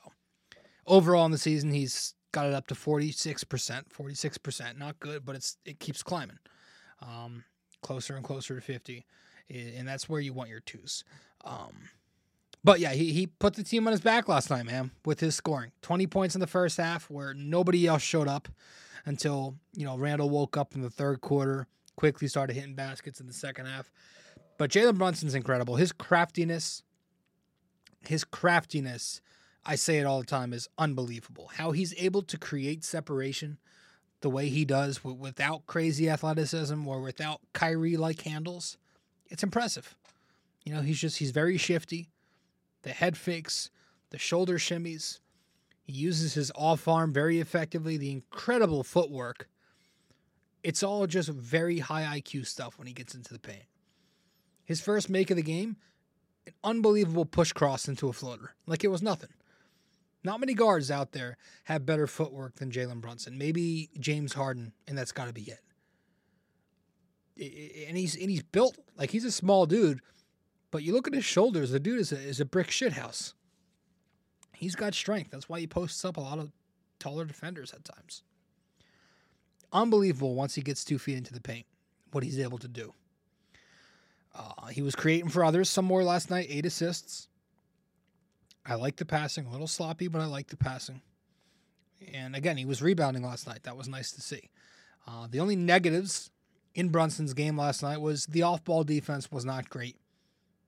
[0.89, 3.45] overall in the season, he's got it up to 46%.
[3.97, 6.41] 46%, not good, but it's it keeps climbing.
[7.01, 7.45] Um,
[7.83, 9.05] closer and closer to 50.
[9.49, 11.05] And that's where you want your twos.
[11.45, 11.91] Um,
[12.63, 15.35] but yeah, he, he put the team on his back last night, man, with his
[15.35, 15.73] scoring.
[15.83, 18.49] 20 points in the first half where nobody else showed up
[19.07, 21.67] until, you know, Randall woke up in the third quarter,
[21.97, 23.91] Quickley started hitting baskets in the second half.
[24.59, 25.77] But Jalen Brunson's incredible.
[25.77, 26.83] His craftiness,
[28.07, 29.23] his craftiness,
[29.65, 31.51] I say it all the time, is unbelievable.
[31.55, 33.59] How he's able to create separation
[34.21, 38.77] the way he does without crazy athleticism or without Kyrie like handles,
[39.29, 39.95] it's impressive.
[40.65, 42.11] You know, he's just, he's very shifty.
[42.83, 43.71] The head fakes,
[44.11, 45.21] the shoulder shimmies.
[45.83, 49.49] He uses his off arm very effectively, the incredible footwork.
[50.63, 53.65] It's all just very high IQ stuff when he gets into the paint.
[54.65, 55.77] His first make of the game,
[56.47, 58.55] an unbelievable push cross into a floater.
[58.67, 59.31] Like it was nothing.
[60.23, 63.39] Not many guards out there have better footwork than Jalen Brunson.
[63.39, 65.61] Maybe James Harden, and that's got to be it.
[67.89, 70.01] And he's and he's built like he's a small dude,
[70.71, 71.71] but you look at his shoulders.
[71.71, 73.33] The dude is a, is a brick shithouse.
[74.55, 75.31] He's got strength.
[75.31, 76.53] That's why he posts up a lot of
[76.99, 78.23] taller defenders at times.
[79.73, 81.65] Unbelievable once he gets two feet into the paint,
[82.13, 82.93] what he's able to do.
[84.35, 87.29] Uh, he was creating for others some more last night, eight assists.
[88.67, 91.01] I like the passing, a little sloppy, but I like the passing.
[92.13, 93.63] And again, he was rebounding last night.
[93.65, 94.51] That was nice to see.
[95.07, 96.31] Uh, the only negatives
[96.75, 99.97] in Brunson's game last night was the off-ball defense was not great.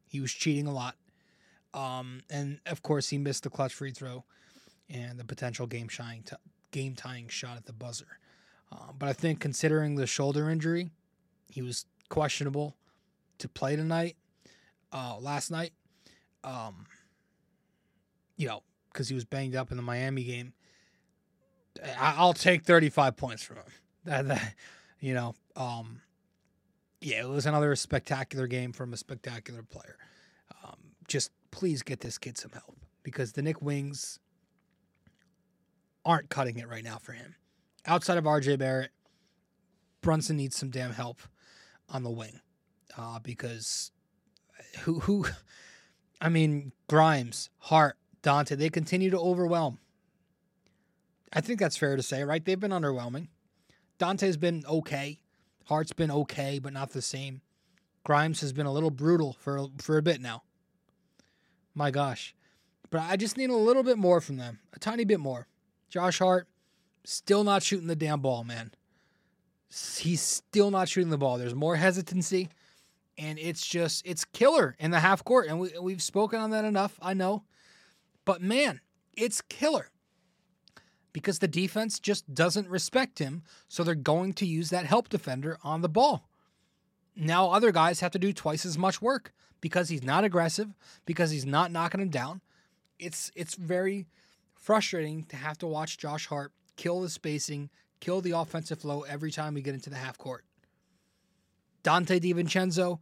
[0.09, 0.97] He was cheating a lot,
[1.73, 4.25] um, and of course, he missed the clutch free throw
[4.91, 6.25] and the potential game tying
[6.71, 8.19] game tying shot at the buzzer.
[8.71, 10.91] Uh, but I think considering the shoulder injury,
[11.49, 12.77] he was questionable
[13.39, 14.17] to play tonight.
[14.93, 15.73] Uh, last night,
[16.45, 16.87] um,
[18.37, 20.53] you know, because he was banged up in the Miami game.
[21.85, 23.65] I- I'll take 35 points from him.
[24.05, 24.55] That, that,
[25.01, 26.01] you know, um,
[27.01, 29.97] yeah, it was another spectacular game from a spectacular player.
[30.63, 30.77] Um,
[31.09, 34.19] just please get this kid some help because the Knick Wings
[36.05, 37.35] aren't cutting it right now for him.
[37.87, 38.91] Outside of RJ Barrett,
[40.01, 41.21] Brunson needs some damn help
[41.89, 42.41] on the wing
[42.97, 43.93] uh, because
[44.81, 45.27] who who
[46.21, 49.79] I mean Grimes, Hart, Donte, they continue to overwhelm.
[51.33, 52.45] I think that's fair to say, right?
[52.45, 53.29] They've been underwhelming.
[53.99, 55.21] Donte's been okay.
[55.67, 57.41] Hart's been okay, but not the same.
[58.05, 60.43] Grimes has been a little brutal for for a bit now.
[61.75, 62.35] My gosh.
[62.91, 64.59] But I just need a little bit more from them.
[64.75, 65.47] A tiny bit more.
[65.89, 66.49] Josh Hart
[67.05, 68.73] still not shooting the damn ball, man.
[69.99, 71.39] He's still not shooting the ball.
[71.39, 72.51] There's more hesitancy
[73.17, 76.65] and it's just it's killer in the half court and we we've spoken on that
[76.65, 77.45] enough, I know.
[78.25, 78.81] But man,
[79.17, 79.91] it's killer
[81.13, 83.43] because the defense just doesn't respect him.
[83.69, 86.29] So they're going to use that help defender on the ball.
[87.15, 91.31] Now other guys have to do twice as much work because he's not aggressive, because
[91.31, 92.41] he's not knocking him down.
[92.99, 94.07] It's it's very
[94.55, 99.31] frustrating to have to watch Josh Hart kill the spacing, kill the offensive flow every
[99.31, 100.45] time we get into the half court.
[101.85, 102.99] Donte DiVincenzo,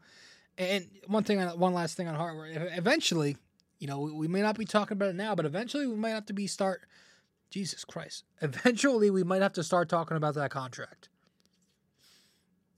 [0.56, 2.36] and one thing, on one last thing on Hart.
[2.52, 3.36] Eventually,
[3.80, 6.10] you know, we we may not be talking about it now, but eventually we might
[6.10, 6.82] have to be start
[7.50, 8.24] Jesus Christ.
[8.40, 11.08] Eventually, we might have to start talking about that contract.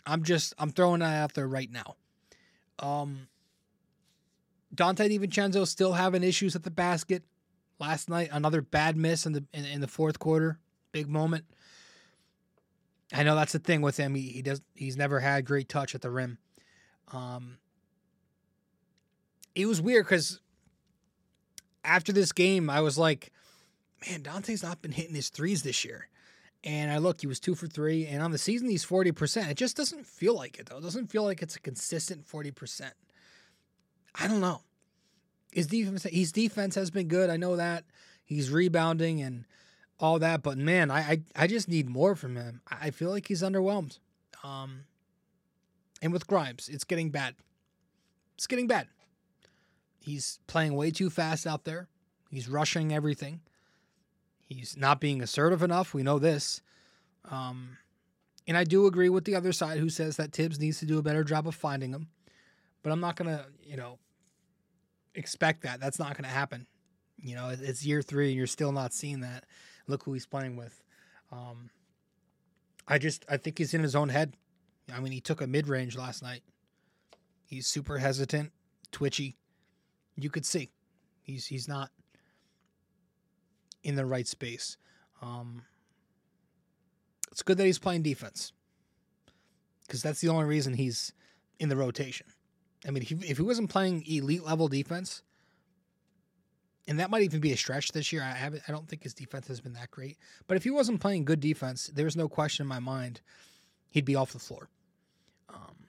[0.06, 1.96] I'm just I'm throwing that out there right now.
[2.78, 3.28] Um,
[4.74, 7.22] Donte DiVincenzo still having issues at the basket.
[7.78, 10.58] Last night, another bad miss in the in, in the fourth quarter,
[10.92, 11.44] big moment.
[13.12, 14.14] I know that's the thing with him.
[14.14, 16.38] He, he does he's never had great touch at the rim.
[17.12, 17.58] Um,
[19.54, 20.40] it was weird because
[21.85, 23.33] after this game, I was like,
[24.09, 26.09] man, Donte's not been hitting his threes this year.
[26.64, 28.07] And I look, he was two for three.
[28.07, 29.51] And on the season, he's 40%.
[29.51, 30.79] It just doesn't feel like it, though.
[30.79, 32.92] It doesn't feel like it's a consistent 40%.
[34.14, 34.61] I don't know.
[35.53, 37.31] His defense, his defense has been good.
[37.31, 37.85] I know that.
[38.25, 39.45] He's rebounding and
[39.99, 40.42] all that.
[40.42, 42.61] But man, I, I, I just need more from him.
[42.71, 43.99] I feel like he's underwhelmed.
[44.45, 44.85] Um,
[46.01, 47.35] and with Grimes, it's getting bad.
[48.37, 48.89] It's getting bad.
[50.03, 51.88] He's playing way too fast out there.
[52.30, 53.40] He's rushing everything.
[54.48, 55.94] He's not being assertive enough.
[55.94, 56.61] We know this.
[57.30, 57.78] Um,
[58.46, 60.98] and I do agree with the other side who says that Thibs needs to do
[60.98, 62.09] a better job of finding him.
[62.82, 63.98] But I'm not going to, you know,
[65.14, 65.80] expect that.
[65.80, 66.66] That's not going to happen.
[67.16, 69.44] You know, it's year three and you're still not seeing that.
[69.86, 70.82] Look who he's playing with.
[71.30, 71.70] Um,
[72.88, 74.34] I just, I think he's in his own head.
[74.92, 76.42] I mean, he took a mid range last night.
[77.44, 78.50] He's super hesitant,
[78.90, 79.36] twitchy.
[80.16, 80.70] You could see
[81.22, 81.90] he's he's not
[83.82, 84.76] in the right space.
[85.20, 85.62] Um,
[87.30, 88.52] it's good that he's playing defense
[89.86, 91.12] because that's the only reason he's
[91.58, 92.26] in the rotation.
[92.86, 95.22] I mean, if he, if he wasn't playing elite level defense,
[96.88, 98.22] and that might even be a stretch this year.
[98.22, 98.62] I haven't.
[98.66, 100.18] I don't think his defense has been that great.
[100.46, 103.20] But if he wasn't playing good defense, there's no question in my mind
[103.90, 104.68] he'd be off the floor.
[105.48, 105.86] Um,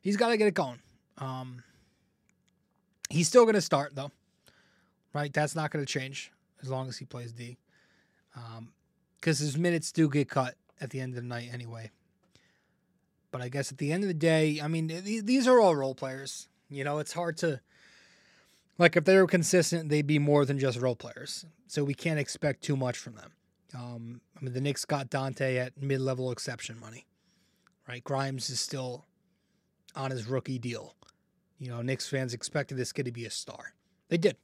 [0.00, 0.80] he's got to get it going.
[1.18, 1.62] Um,
[3.08, 4.10] he's still going to start though,
[5.12, 5.32] right?
[5.32, 7.58] That's not going to change as long as he plays D,
[9.20, 11.90] because his minutes do get cut at the end of the night anyway.
[13.30, 15.74] But I guess at the end of the day, I mean, th- these are all
[15.74, 16.48] role players.
[16.70, 17.60] You know, it's hard to
[18.78, 21.44] like if they were consistent, they'd be more than just role players.
[21.66, 23.32] So we can't expect too much from them.
[23.74, 27.06] Um, I mean, the Knicks got Donte at mid-level exception money,
[27.88, 28.02] right?
[28.04, 29.04] Grimes is still
[29.96, 30.94] on his rookie deal.
[31.58, 33.74] You know, Knicks fans expected this kid to be a star.
[34.08, 34.36] They did.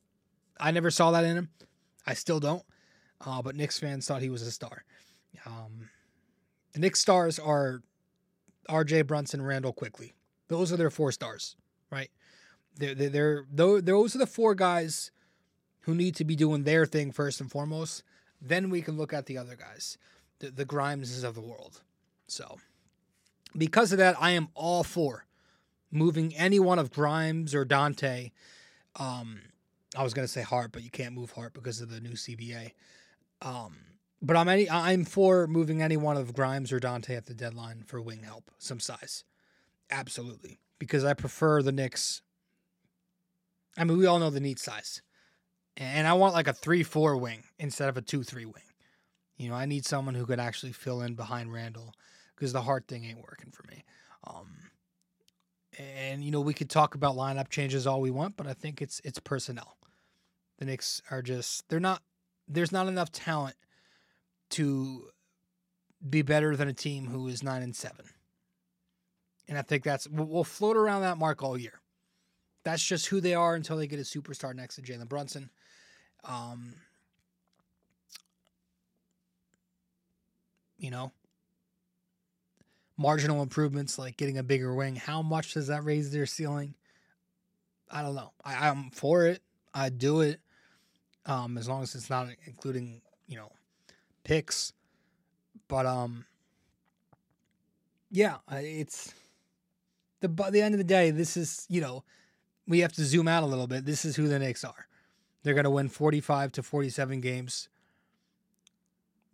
[0.58, 1.48] I never saw that in him.
[2.06, 2.64] I still don't.
[3.24, 4.84] Uh, but Knicks fans thought he was a star.
[5.46, 5.90] Um,
[6.72, 7.82] the Knicks stars are
[8.68, 9.02] R.J.
[9.02, 10.14] Brunson, Randle Quickley.
[10.48, 11.56] Those are their four stars,
[11.90, 12.11] right?
[12.76, 15.11] They're, they're, they're those are the four guys
[15.80, 18.02] who need to be doing their thing first and foremost.
[18.40, 19.98] Then we can look at the other guys,
[20.38, 21.82] the, the Grimeses of the world.
[22.26, 22.58] So,
[23.56, 25.26] because of that, I am all for
[25.91, 28.32] moving any one of Grimes or Donte.
[28.97, 29.41] Um,
[29.97, 32.72] I was gonna say Hart, but you can't move Hart because of the new CBA.
[33.43, 33.76] Um,
[34.22, 37.82] but I'm any I'm for moving any one of Grimes or Donte at the deadline
[37.86, 39.24] for wing help, some size,
[39.91, 42.22] absolutely, because I prefer the Knicks.
[43.76, 45.03] I mean, we all know the need size,
[45.76, 48.62] and I want like a three-four wing instead of a two-three wing.
[49.36, 51.95] You know, I need someone who could actually fill in behind Randle
[52.36, 53.84] because the Hart thing ain't working for me.
[54.26, 54.69] Um,
[55.80, 58.82] and you know, we could talk about lineup changes all we want, but I think
[58.82, 59.76] it's it's personnel.
[60.58, 62.02] The Knicks are just they're not
[62.48, 63.56] there's not enough talent
[64.50, 65.08] to
[66.08, 68.06] be better than a team who is nine and seven.
[69.48, 71.80] And I think that's we'll, float around that mark all year.
[72.64, 75.50] That's just who they are until they get a superstar next to Jalen Brunson.
[76.24, 76.74] Um,
[80.78, 81.12] you know,
[83.01, 84.94] marginal improvements like getting a bigger wing.
[84.94, 86.74] How much does that raise their ceiling?
[87.90, 88.32] I don't know.
[88.44, 89.40] I, I'm for it.
[89.72, 90.38] I'd do it.
[91.24, 93.53] Um, as long as it's not including, you know,
[94.22, 94.74] picks.
[95.66, 96.26] But um
[98.11, 99.14] yeah, it's
[100.20, 102.05] the the end of the day, this is, you know,
[102.68, 103.86] we have to zoom out a little bit.
[103.86, 104.88] This is who the Knicks are.
[105.42, 107.70] They're going to win 45 to 47 games.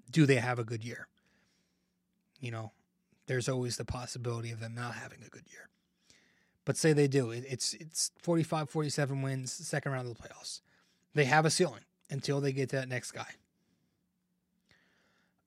[0.09, 1.09] Do they have a good year?
[2.39, 2.73] You know,
[3.27, 5.69] there's always the possibility of them not having a good year.
[6.65, 7.31] But say they do.
[7.31, 10.61] It's it's 45 47 wins, second round of the playoffs.
[11.15, 13.35] They have a ceiling until they get to that next guy.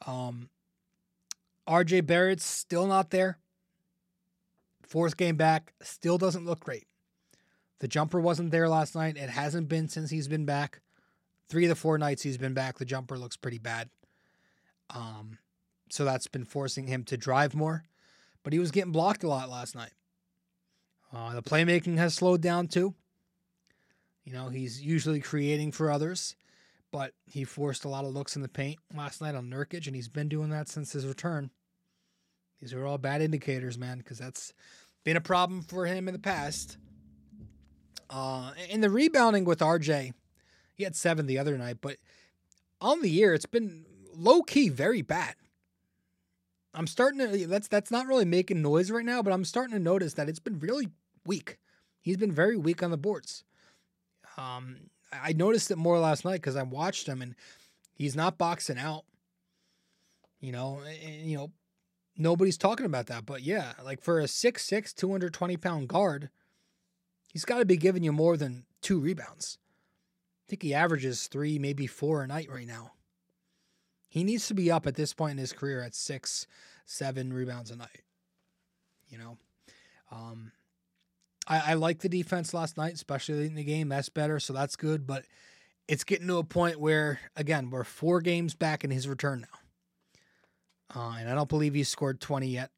[0.07, 0.49] Um,
[1.67, 3.37] RJ Barrett's still not there.
[4.81, 6.87] Fourth game back, still doesn't look great.
[7.79, 9.17] The jumper wasn't there last night.
[9.17, 10.81] It hasn't been since he's been back.
[11.47, 13.89] Three of the four nights he's been back, the jumper looks pretty bad.
[14.89, 15.37] Um,
[15.89, 17.83] so that's been forcing him to drive more.
[18.43, 19.91] But he was getting blocked a lot last night.
[21.13, 22.93] Uh, the playmaking has slowed down too.
[24.23, 26.35] You know, he's usually creating for others,
[26.91, 29.95] but he forced a lot of looks in the paint last night on Nurkic, and
[29.95, 31.49] he's been doing that since his return.
[32.61, 34.53] These are all bad indicators, man, because that's
[35.03, 36.77] been a problem for him in the past.
[38.09, 40.13] Uh, and the rebounding with RJ,
[40.75, 41.97] he had seven the other night, but
[42.81, 45.35] on the year, it's been low key very bad.
[46.73, 49.79] I'm starting to that's that's not really making noise right now, but I'm starting to
[49.81, 50.89] notice that it's been really
[51.25, 51.57] weak.
[52.01, 53.43] He's been very weak on the boards.
[54.37, 57.35] Um, I noticed it more last night because I watched him and
[57.93, 59.03] he's not boxing out.
[60.39, 61.51] You know, and, you know,
[62.17, 66.29] nobody's talking about that, but yeah, like for a 6'6", 220 pound guard,
[67.33, 69.57] he's got to be giving you more than two rebounds.
[70.47, 72.93] I think he averages three, maybe four a night right now.
[74.09, 76.47] He needs to be up at this point in his career at six,
[76.85, 78.01] seven rebounds a night.
[79.07, 79.37] You know,
[80.11, 80.51] um,
[81.47, 83.87] I, I like the defense last night, especially in the game.
[83.87, 85.07] That's better, so that's good.
[85.07, 85.25] But
[85.87, 89.45] it's getting to a point where, again, we're four games back in his return
[90.95, 92.71] now, uh, and I don't believe he's scored twenty yet.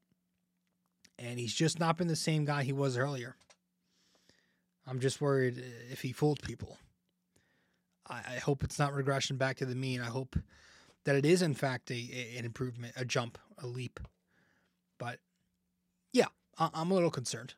[1.19, 3.35] And he's just not been the same guy he was earlier.
[4.87, 6.77] I'm just worried if he fooled people.
[8.09, 10.01] I, I hope it's not regression back to the mean.
[10.01, 10.35] I hope
[11.05, 13.99] that it is in fact a, an improvement, a jump, a leap.
[14.97, 15.19] But
[16.11, 16.27] yeah,
[16.57, 17.55] I'm a little concerned.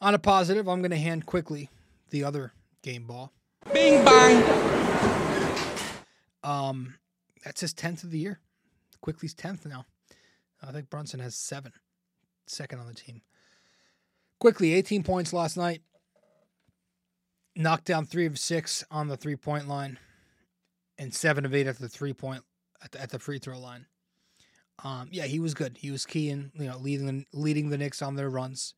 [0.00, 1.70] On a positive, I'm going to hand Quickley
[2.10, 3.32] the other game ball.
[3.72, 4.42] Bing bang.
[6.42, 6.96] Um,
[7.42, 8.40] that's his tenth of the year.
[9.00, 9.86] Quickley's tenth now.
[10.62, 11.72] I think Brunson has seven.
[12.46, 13.22] second on the team.
[14.38, 15.82] Quickley, 18 points last night.
[17.56, 19.98] Knocked down three of six on the three point line,
[20.98, 22.42] and seven of eight at the three point
[22.82, 23.86] at the, at the free throw line.
[24.82, 25.78] Um, yeah, he was good.
[25.78, 28.74] He was key in you know leading the, leading the Knicks on their runs.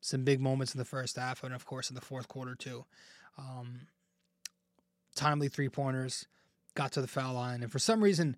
[0.00, 2.84] Some big moments in the first half, and of course in the fourth quarter too.
[3.38, 3.86] Um,
[5.14, 6.26] timely three pointers,
[6.74, 8.36] got to the foul line, and for some reason,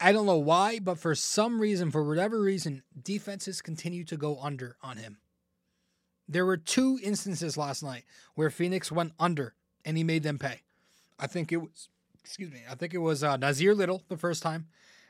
[0.00, 4.38] I don't know why, but for some reason, for whatever reason, defenses continue to go
[4.40, 5.18] under on him.
[6.28, 8.04] There were two instances last night
[8.34, 9.54] where Phoenix went under
[9.84, 10.62] and he made them pay.
[11.18, 11.88] I think it was,
[12.28, 14.66] excuse me, I think it was uh, Nassir Little the first time,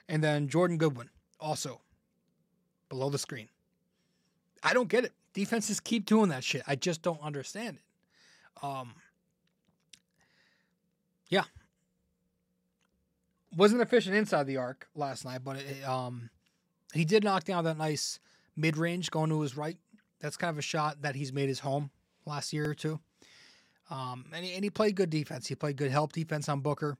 [0.09, 1.11] and then Jordan Goodwin
[1.41, 1.81] also
[2.89, 3.49] below the screen.
[4.63, 5.13] I don't get it.
[5.35, 6.63] Defenses keep doing that shit.
[6.69, 8.65] I just don't understand it.
[8.65, 8.95] Um,
[11.29, 11.43] yeah,
[13.57, 16.31] wasn't efficient inside the arc last night, but it, um,
[16.95, 18.21] he did knock down that nice
[18.57, 19.77] mid range going to his right.
[20.21, 21.91] That's kind of a shot that he's made his home
[22.27, 23.01] last year or two.
[23.91, 25.49] Um, and, he, and he played good defense.
[25.49, 26.97] He played good help defense on Booker.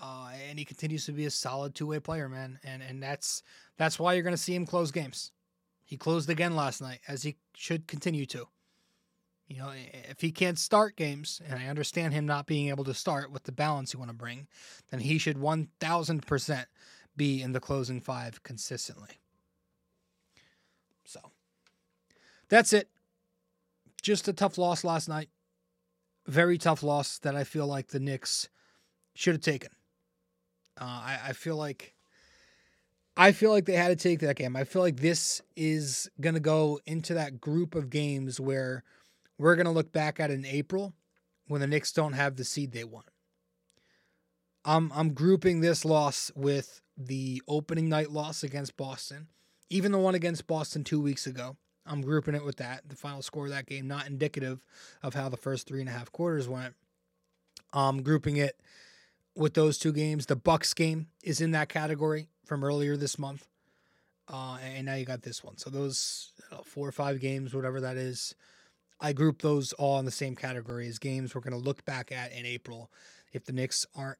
[0.00, 2.58] Uh, and he continues to be a solid two way player, man.
[2.64, 3.42] And and that's
[3.76, 5.32] that's why you're going to see him close games.
[5.84, 8.48] He closed again last night, as he should continue to.
[9.46, 9.70] You know,
[10.10, 13.44] if he can't start games, and I understand him not being able to start with
[13.44, 14.48] the balance you want to bring,
[14.90, 16.66] then he should 1000%
[17.16, 19.20] be in the closing five consistently.
[21.04, 21.20] So
[22.48, 22.90] that's it.
[24.02, 25.28] Just a tough loss last night.
[26.26, 28.48] Very tough loss that I feel like the Knicks
[29.14, 29.70] should have taken.
[30.80, 31.94] Uh, I, I feel like
[33.16, 34.56] I feel like they had to take that game.
[34.56, 38.84] I feel like this is gonna go into that group of games where
[39.38, 40.94] we're gonna look back at in April
[41.48, 43.06] when the Knicks don't have the seed they want.
[44.64, 49.28] I'm I'm grouping this loss with the opening night loss against Boston,
[49.70, 51.56] even the one against Boston two weeks ago.
[51.86, 52.88] I'm grouping it with that.
[52.88, 54.66] The final score of that game, not indicative
[55.02, 56.74] of how the first three and a half quarters went.
[57.72, 58.60] I'm grouping it
[59.36, 60.26] with those two games.
[60.26, 63.46] The Bucks game is in that category from earlier this month,
[64.28, 65.58] uh, and now you got this one.
[65.58, 68.34] So those uh, four or five games, whatever that is,
[68.98, 72.10] I group those all in the same category as games we're going to look back
[72.10, 72.90] at in April
[73.32, 74.18] if the Knicks aren't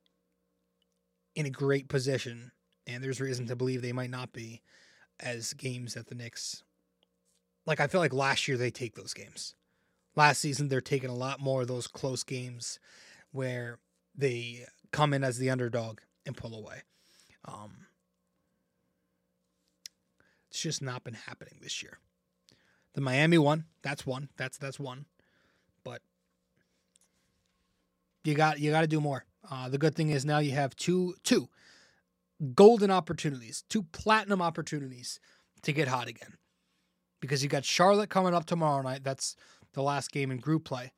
[1.35, 2.53] in a great position,
[2.87, 4.61] and there's reason to believe they might not be,
[5.19, 6.63] as games that the Knicks.
[7.65, 9.55] Like I feel like last year they take those games.
[10.15, 12.79] Last season they're taking a lot more of those close games
[13.33, 13.79] where
[14.17, 16.83] they come in as the underdog and pull away.
[17.45, 17.87] Um,
[20.51, 21.99] it's just not been happening this year.
[22.95, 24.31] The Miami one, that's one.
[24.37, 25.05] That's that's one.
[25.85, 26.01] But
[28.25, 29.25] you got you got to do more.
[29.49, 31.49] Uh, the good thing is now you have two two
[32.55, 35.21] golden opportunities, two platinum opportunities
[35.63, 36.35] to get hot again.
[37.21, 39.05] Because you got Charlotte coming up tomorrow night.
[39.05, 39.37] That's
[39.73, 40.93] the last game in group play.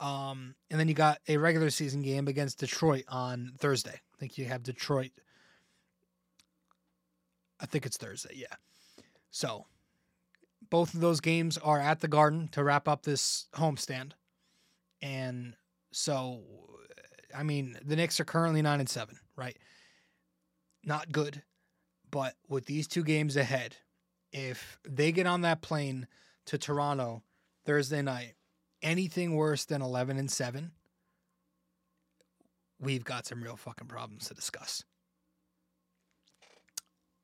[0.00, 3.94] Um, and then you got a regular season game against Detroit on Thursday.
[3.94, 5.10] I think you have Detroit.
[7.60, 8.54] I think it's Thursday, yeah.
[9.30, 9.66] So
[10.70, 14.12] both of those games are at the Garden to wrap up this homestand.
[15.02, 15.54] And
[15.92, 16.42] so,
[17.36, 19.56] I mean, the Knicks are currently nine and seven, right?
[20.84, 21.42] Not good,
[22.10, 23.76] but with these two games ahead,
[24.32, 26.06] if they get on that plane
[26.46, 27.22] to Toronto
[27.64, 28.34] Thursday night,
[28.82, 30.72] anything worse than eleven and seven,
[32.80, 34.84] we've got some real fucking problems to discuss.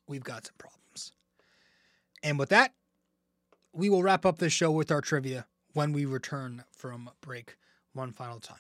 [0.07, 1.13] We've got some problems.
[2.23, 2.73] And with that,
[3.73, 7.57] we will wrap up this show with our trivia when we return from break
[7.93, 8.59] one final time.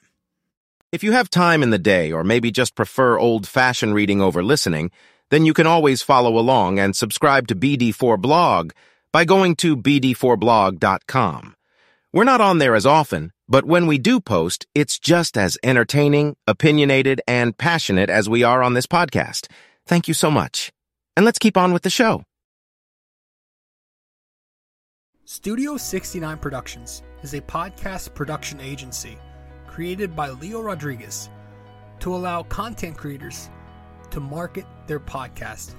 [0.92, 4.42] If you have time in the day or maybe just prefer old fashioned reading over
[4.42, 4.90] listening,
[5.30, 8.72] then you can always follow along and subscribe to BD4 Blog
[9.10, 11.56] by going to BD4blog.com.
[12.14, 16.36] We're not on there as often, but when we do post, it's just as entertaining,
[16.46, 19.48] opinionated, and passionate as we are on this podcast.
[19.84, 20.70] Thank you so much.
[21.16, 22.22] And let's keep on with the show.
[25.24, 29.18] Studio 69 Productions is a podcast production agency
[29.66, 31.28] created by Leo Rodriguez
[31.98, 33.50] to allow content creators
[34.12, 35.74] to market their podcast.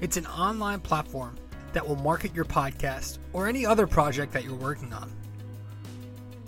[0.00, 1.38] It's an online platform
[1.72, 5.12] that will market your podcast or any other project that you're working on.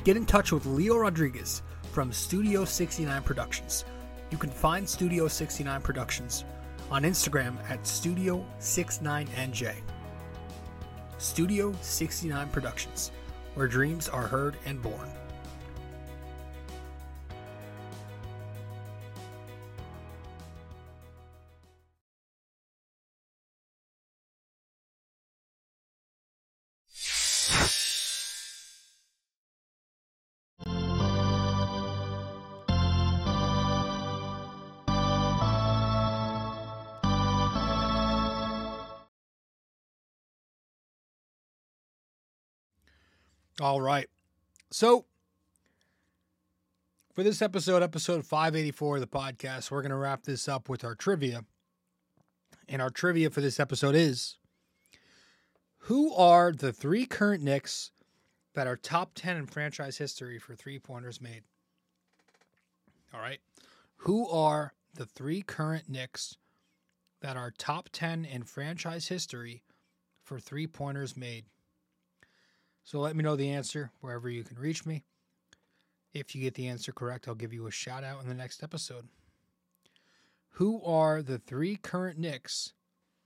[0.04, 3.84] Get in touch with Leo Rodriguez from Studio 69 Productions.
[4.30, 6.44] You can find Studio 69 Productions
[6.90, 9.76] on Instagram at Studio 69NJ.
[11.18, 13.12] Studio 69 Productions,
[13.54, 15.08] where dreams are heard and born.
[43.62, 44.08] All right.
[44.72, 45.04] So,
[47.14, 50.82] for this episode, episode 584 of the podcast, we're going to wrap this up with
[50.82, 51.44] our trivia.
[52.68, 54.36] And our trivia for this episode is
[55.82, 57.92] Who are the three current Knicks
[58.54, 61.44] that are top 10 in franchise history for three pointers made?
[63.14, 63.38] All right.
[63.98, 66.36] Who are the three current Knicks
[67.20, 69.62] that are top 10 in franchise history
[70.20, 71.44] for three pointers made?
[72.84, 75.04] So let me know the answer wherever you can reach me.
[76.12, 78.62] If you get the answer correct, I'll give you a shout out in the next
[78.62, 79.08] episode.
[80.56, 82.74] Who are the three current Knicks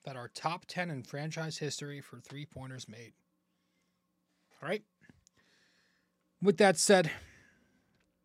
[0.04, 3.12] that are top 10 in franchise history for three pointers made?
[4.62, 4.84] All right.
[6.40, 7.10] With that said,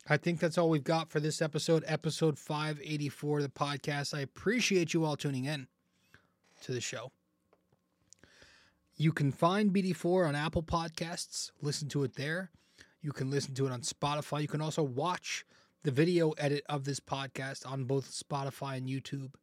[0.08, 4.14] I think that's all we've got for this episode, episode 584 of the podcast.
[4.14, 5.68] I appreciate you all tuning in
[6.64, 7.12] to the show.
[9.02, 12.52] You can find BD4 on Apple Podcasts, listen to it there.
[13.02, 14.44] You can listen to it on Spotify.
[14.44, 15.44] You can also watch
[15.82, 19.34] the video edit of this podcast on both Spotify and YouTube.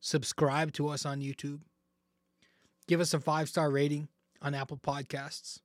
[0.00, 1.60] Subscribe to us on YouTube.
[2.88, 4.08] Give us a five star rating
[4.42, 5.60] on Apple Podcasts.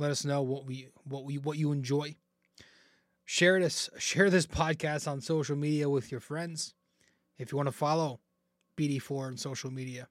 [0.00, 2.16] Let us know what we what we what you enjoy.
[3.24, 6.74] Share this share this podcast on social media with your friends.
[7.38, 8.18] If you want to follow
[8.76, 10.08] BD4 on social media,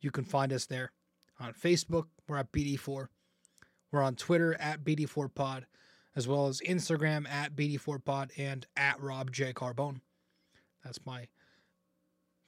[0.00, 0.92] you can find us there.
[1.40, 3.08] On Facebook, we're at BD4.
[3.92, 5.64] We're on Twitter at BD4Pod,
[6.16, 9.52] as well as Instagram at BD4Pod and at Rob J.
[9.52, 10.00] Carbone.
[10.84, 11.28] That's my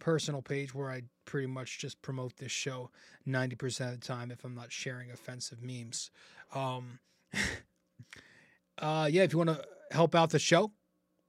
[0.01, 2.91] personal page where I pretty much just promote this show
[3.29, 6.11] 90% of the time if I'm not sharing offensive memes.
[6.55, 6.99] Um,
[8.79, 10.73] uh, yeah, if you want to help out the show,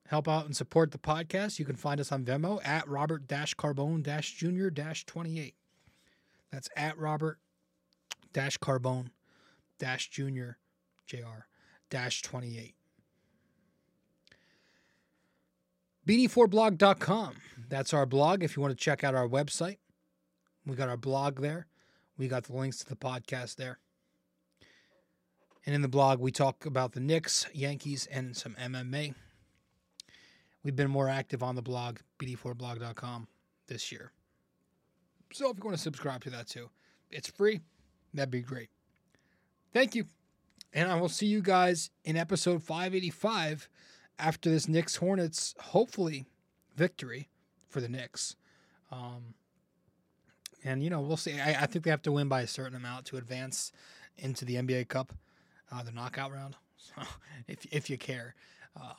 [0.08, 4.04] help out and support the podcast, you can find us on Venmo at Robert Carbone
[4.36, 5.54] Junior 28.
[6.52, 7.40] That's at Robert
[8.34, 9.10] dash Carbone
[9.80, 10.58] dash Junior
[11.08, 11.46] Jr.
[11.90, 12.76] dash 28.
[16.08, 17.36] BD4blog.com.
[17.70, 19.78] That's our blog if you want to check out our website.
[20.66, 21.68] We got our blog there.
[22.18, 23.80] We got the links to the podcast there.
[25.66, 29.14] And in the blog, we talk about the Knicks, Yankees, and some MMA.
[30.64, 33.28] We've been more active on the blog, bd4blog.com,
[33.68, 34.12] this year.
[35.34, 36.70] So if you want to subscribe to that too,
[37.10, 37.62] it's free.
[38.14, 38.70] That'd be great.
[39.74, 40.06] Thank you.
[40.74, 43.70] And I will see you guys in episode 585
[44.20, 46.26] after this Knicks Hornets, hopefully,
[46.76, 47.30] victory
[47.68, 48.36] for the Knicks.
[48.92, 49.34] Um,
[50.64, 51.40] and, you know, we'll see.
[51.40, 53.72] I, I, think they have to win by a certain amount to advance
[54.18, 55.14] into the NBA Cup,
[55.72, 56.56] uh, the knockout round.
[56.84, 57.04] So
[57.48, 58.34] if, if you care,
[58.76, 58.94] uh,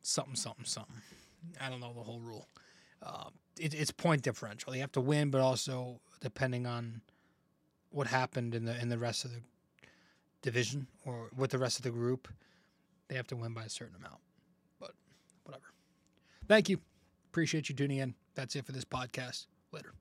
[0.00, 0.96] something, something, something.
[1.60, 2.48] I don't know the whole rule.
[3.02, 3.28] Uh,
[3.60, 4.72] it, it's point differential.
[4.72, 7.02] They have to win, but also depending on
[7.90, 9.40] what happened in the in the rest of the
[10.42, 12.28] division or with the rest of the group,
[13.08, 14.20] they have to win by a certain amount.
[14.78, 14.92] But
[15.44, 15.64] whatever.
[16.46, 16.80] Thank you.
[17.30, 18.14] Appreciate you tuning in.
[18.34, 19.46] That's it for this podcast.
[19.72, 19.92] Later.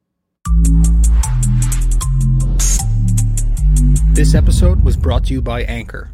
[4.13, 6.11] This episode was brought to you by Anchor.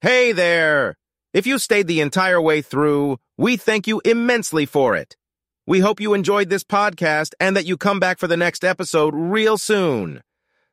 [0.00, 0.94] Hey there!
[1.34, 5.16] If you stayed the entire way through, we thank you immensely for it.
[5.66, 9.14] We hope you enjoyed this podcast and that you come back for the next episode
[9.14, 10.22] real soon.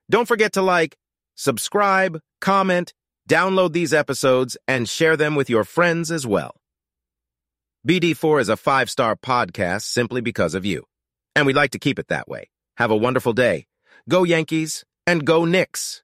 [0.10, 0.95] Don't forget to like,
[1.36, 2.93] subscribe, comment,
[3.30, 6.56] download these episodes, and share them with your friends as well.
[7.88, 10.84] BD4 is a five-star podcast simply because of you.
[11.36, 12.49] And we'd like to keep it that way.
[12.78, 13.68] Have a wonderful day.
[14.08, 16.01] Go Yankees and go Knicks.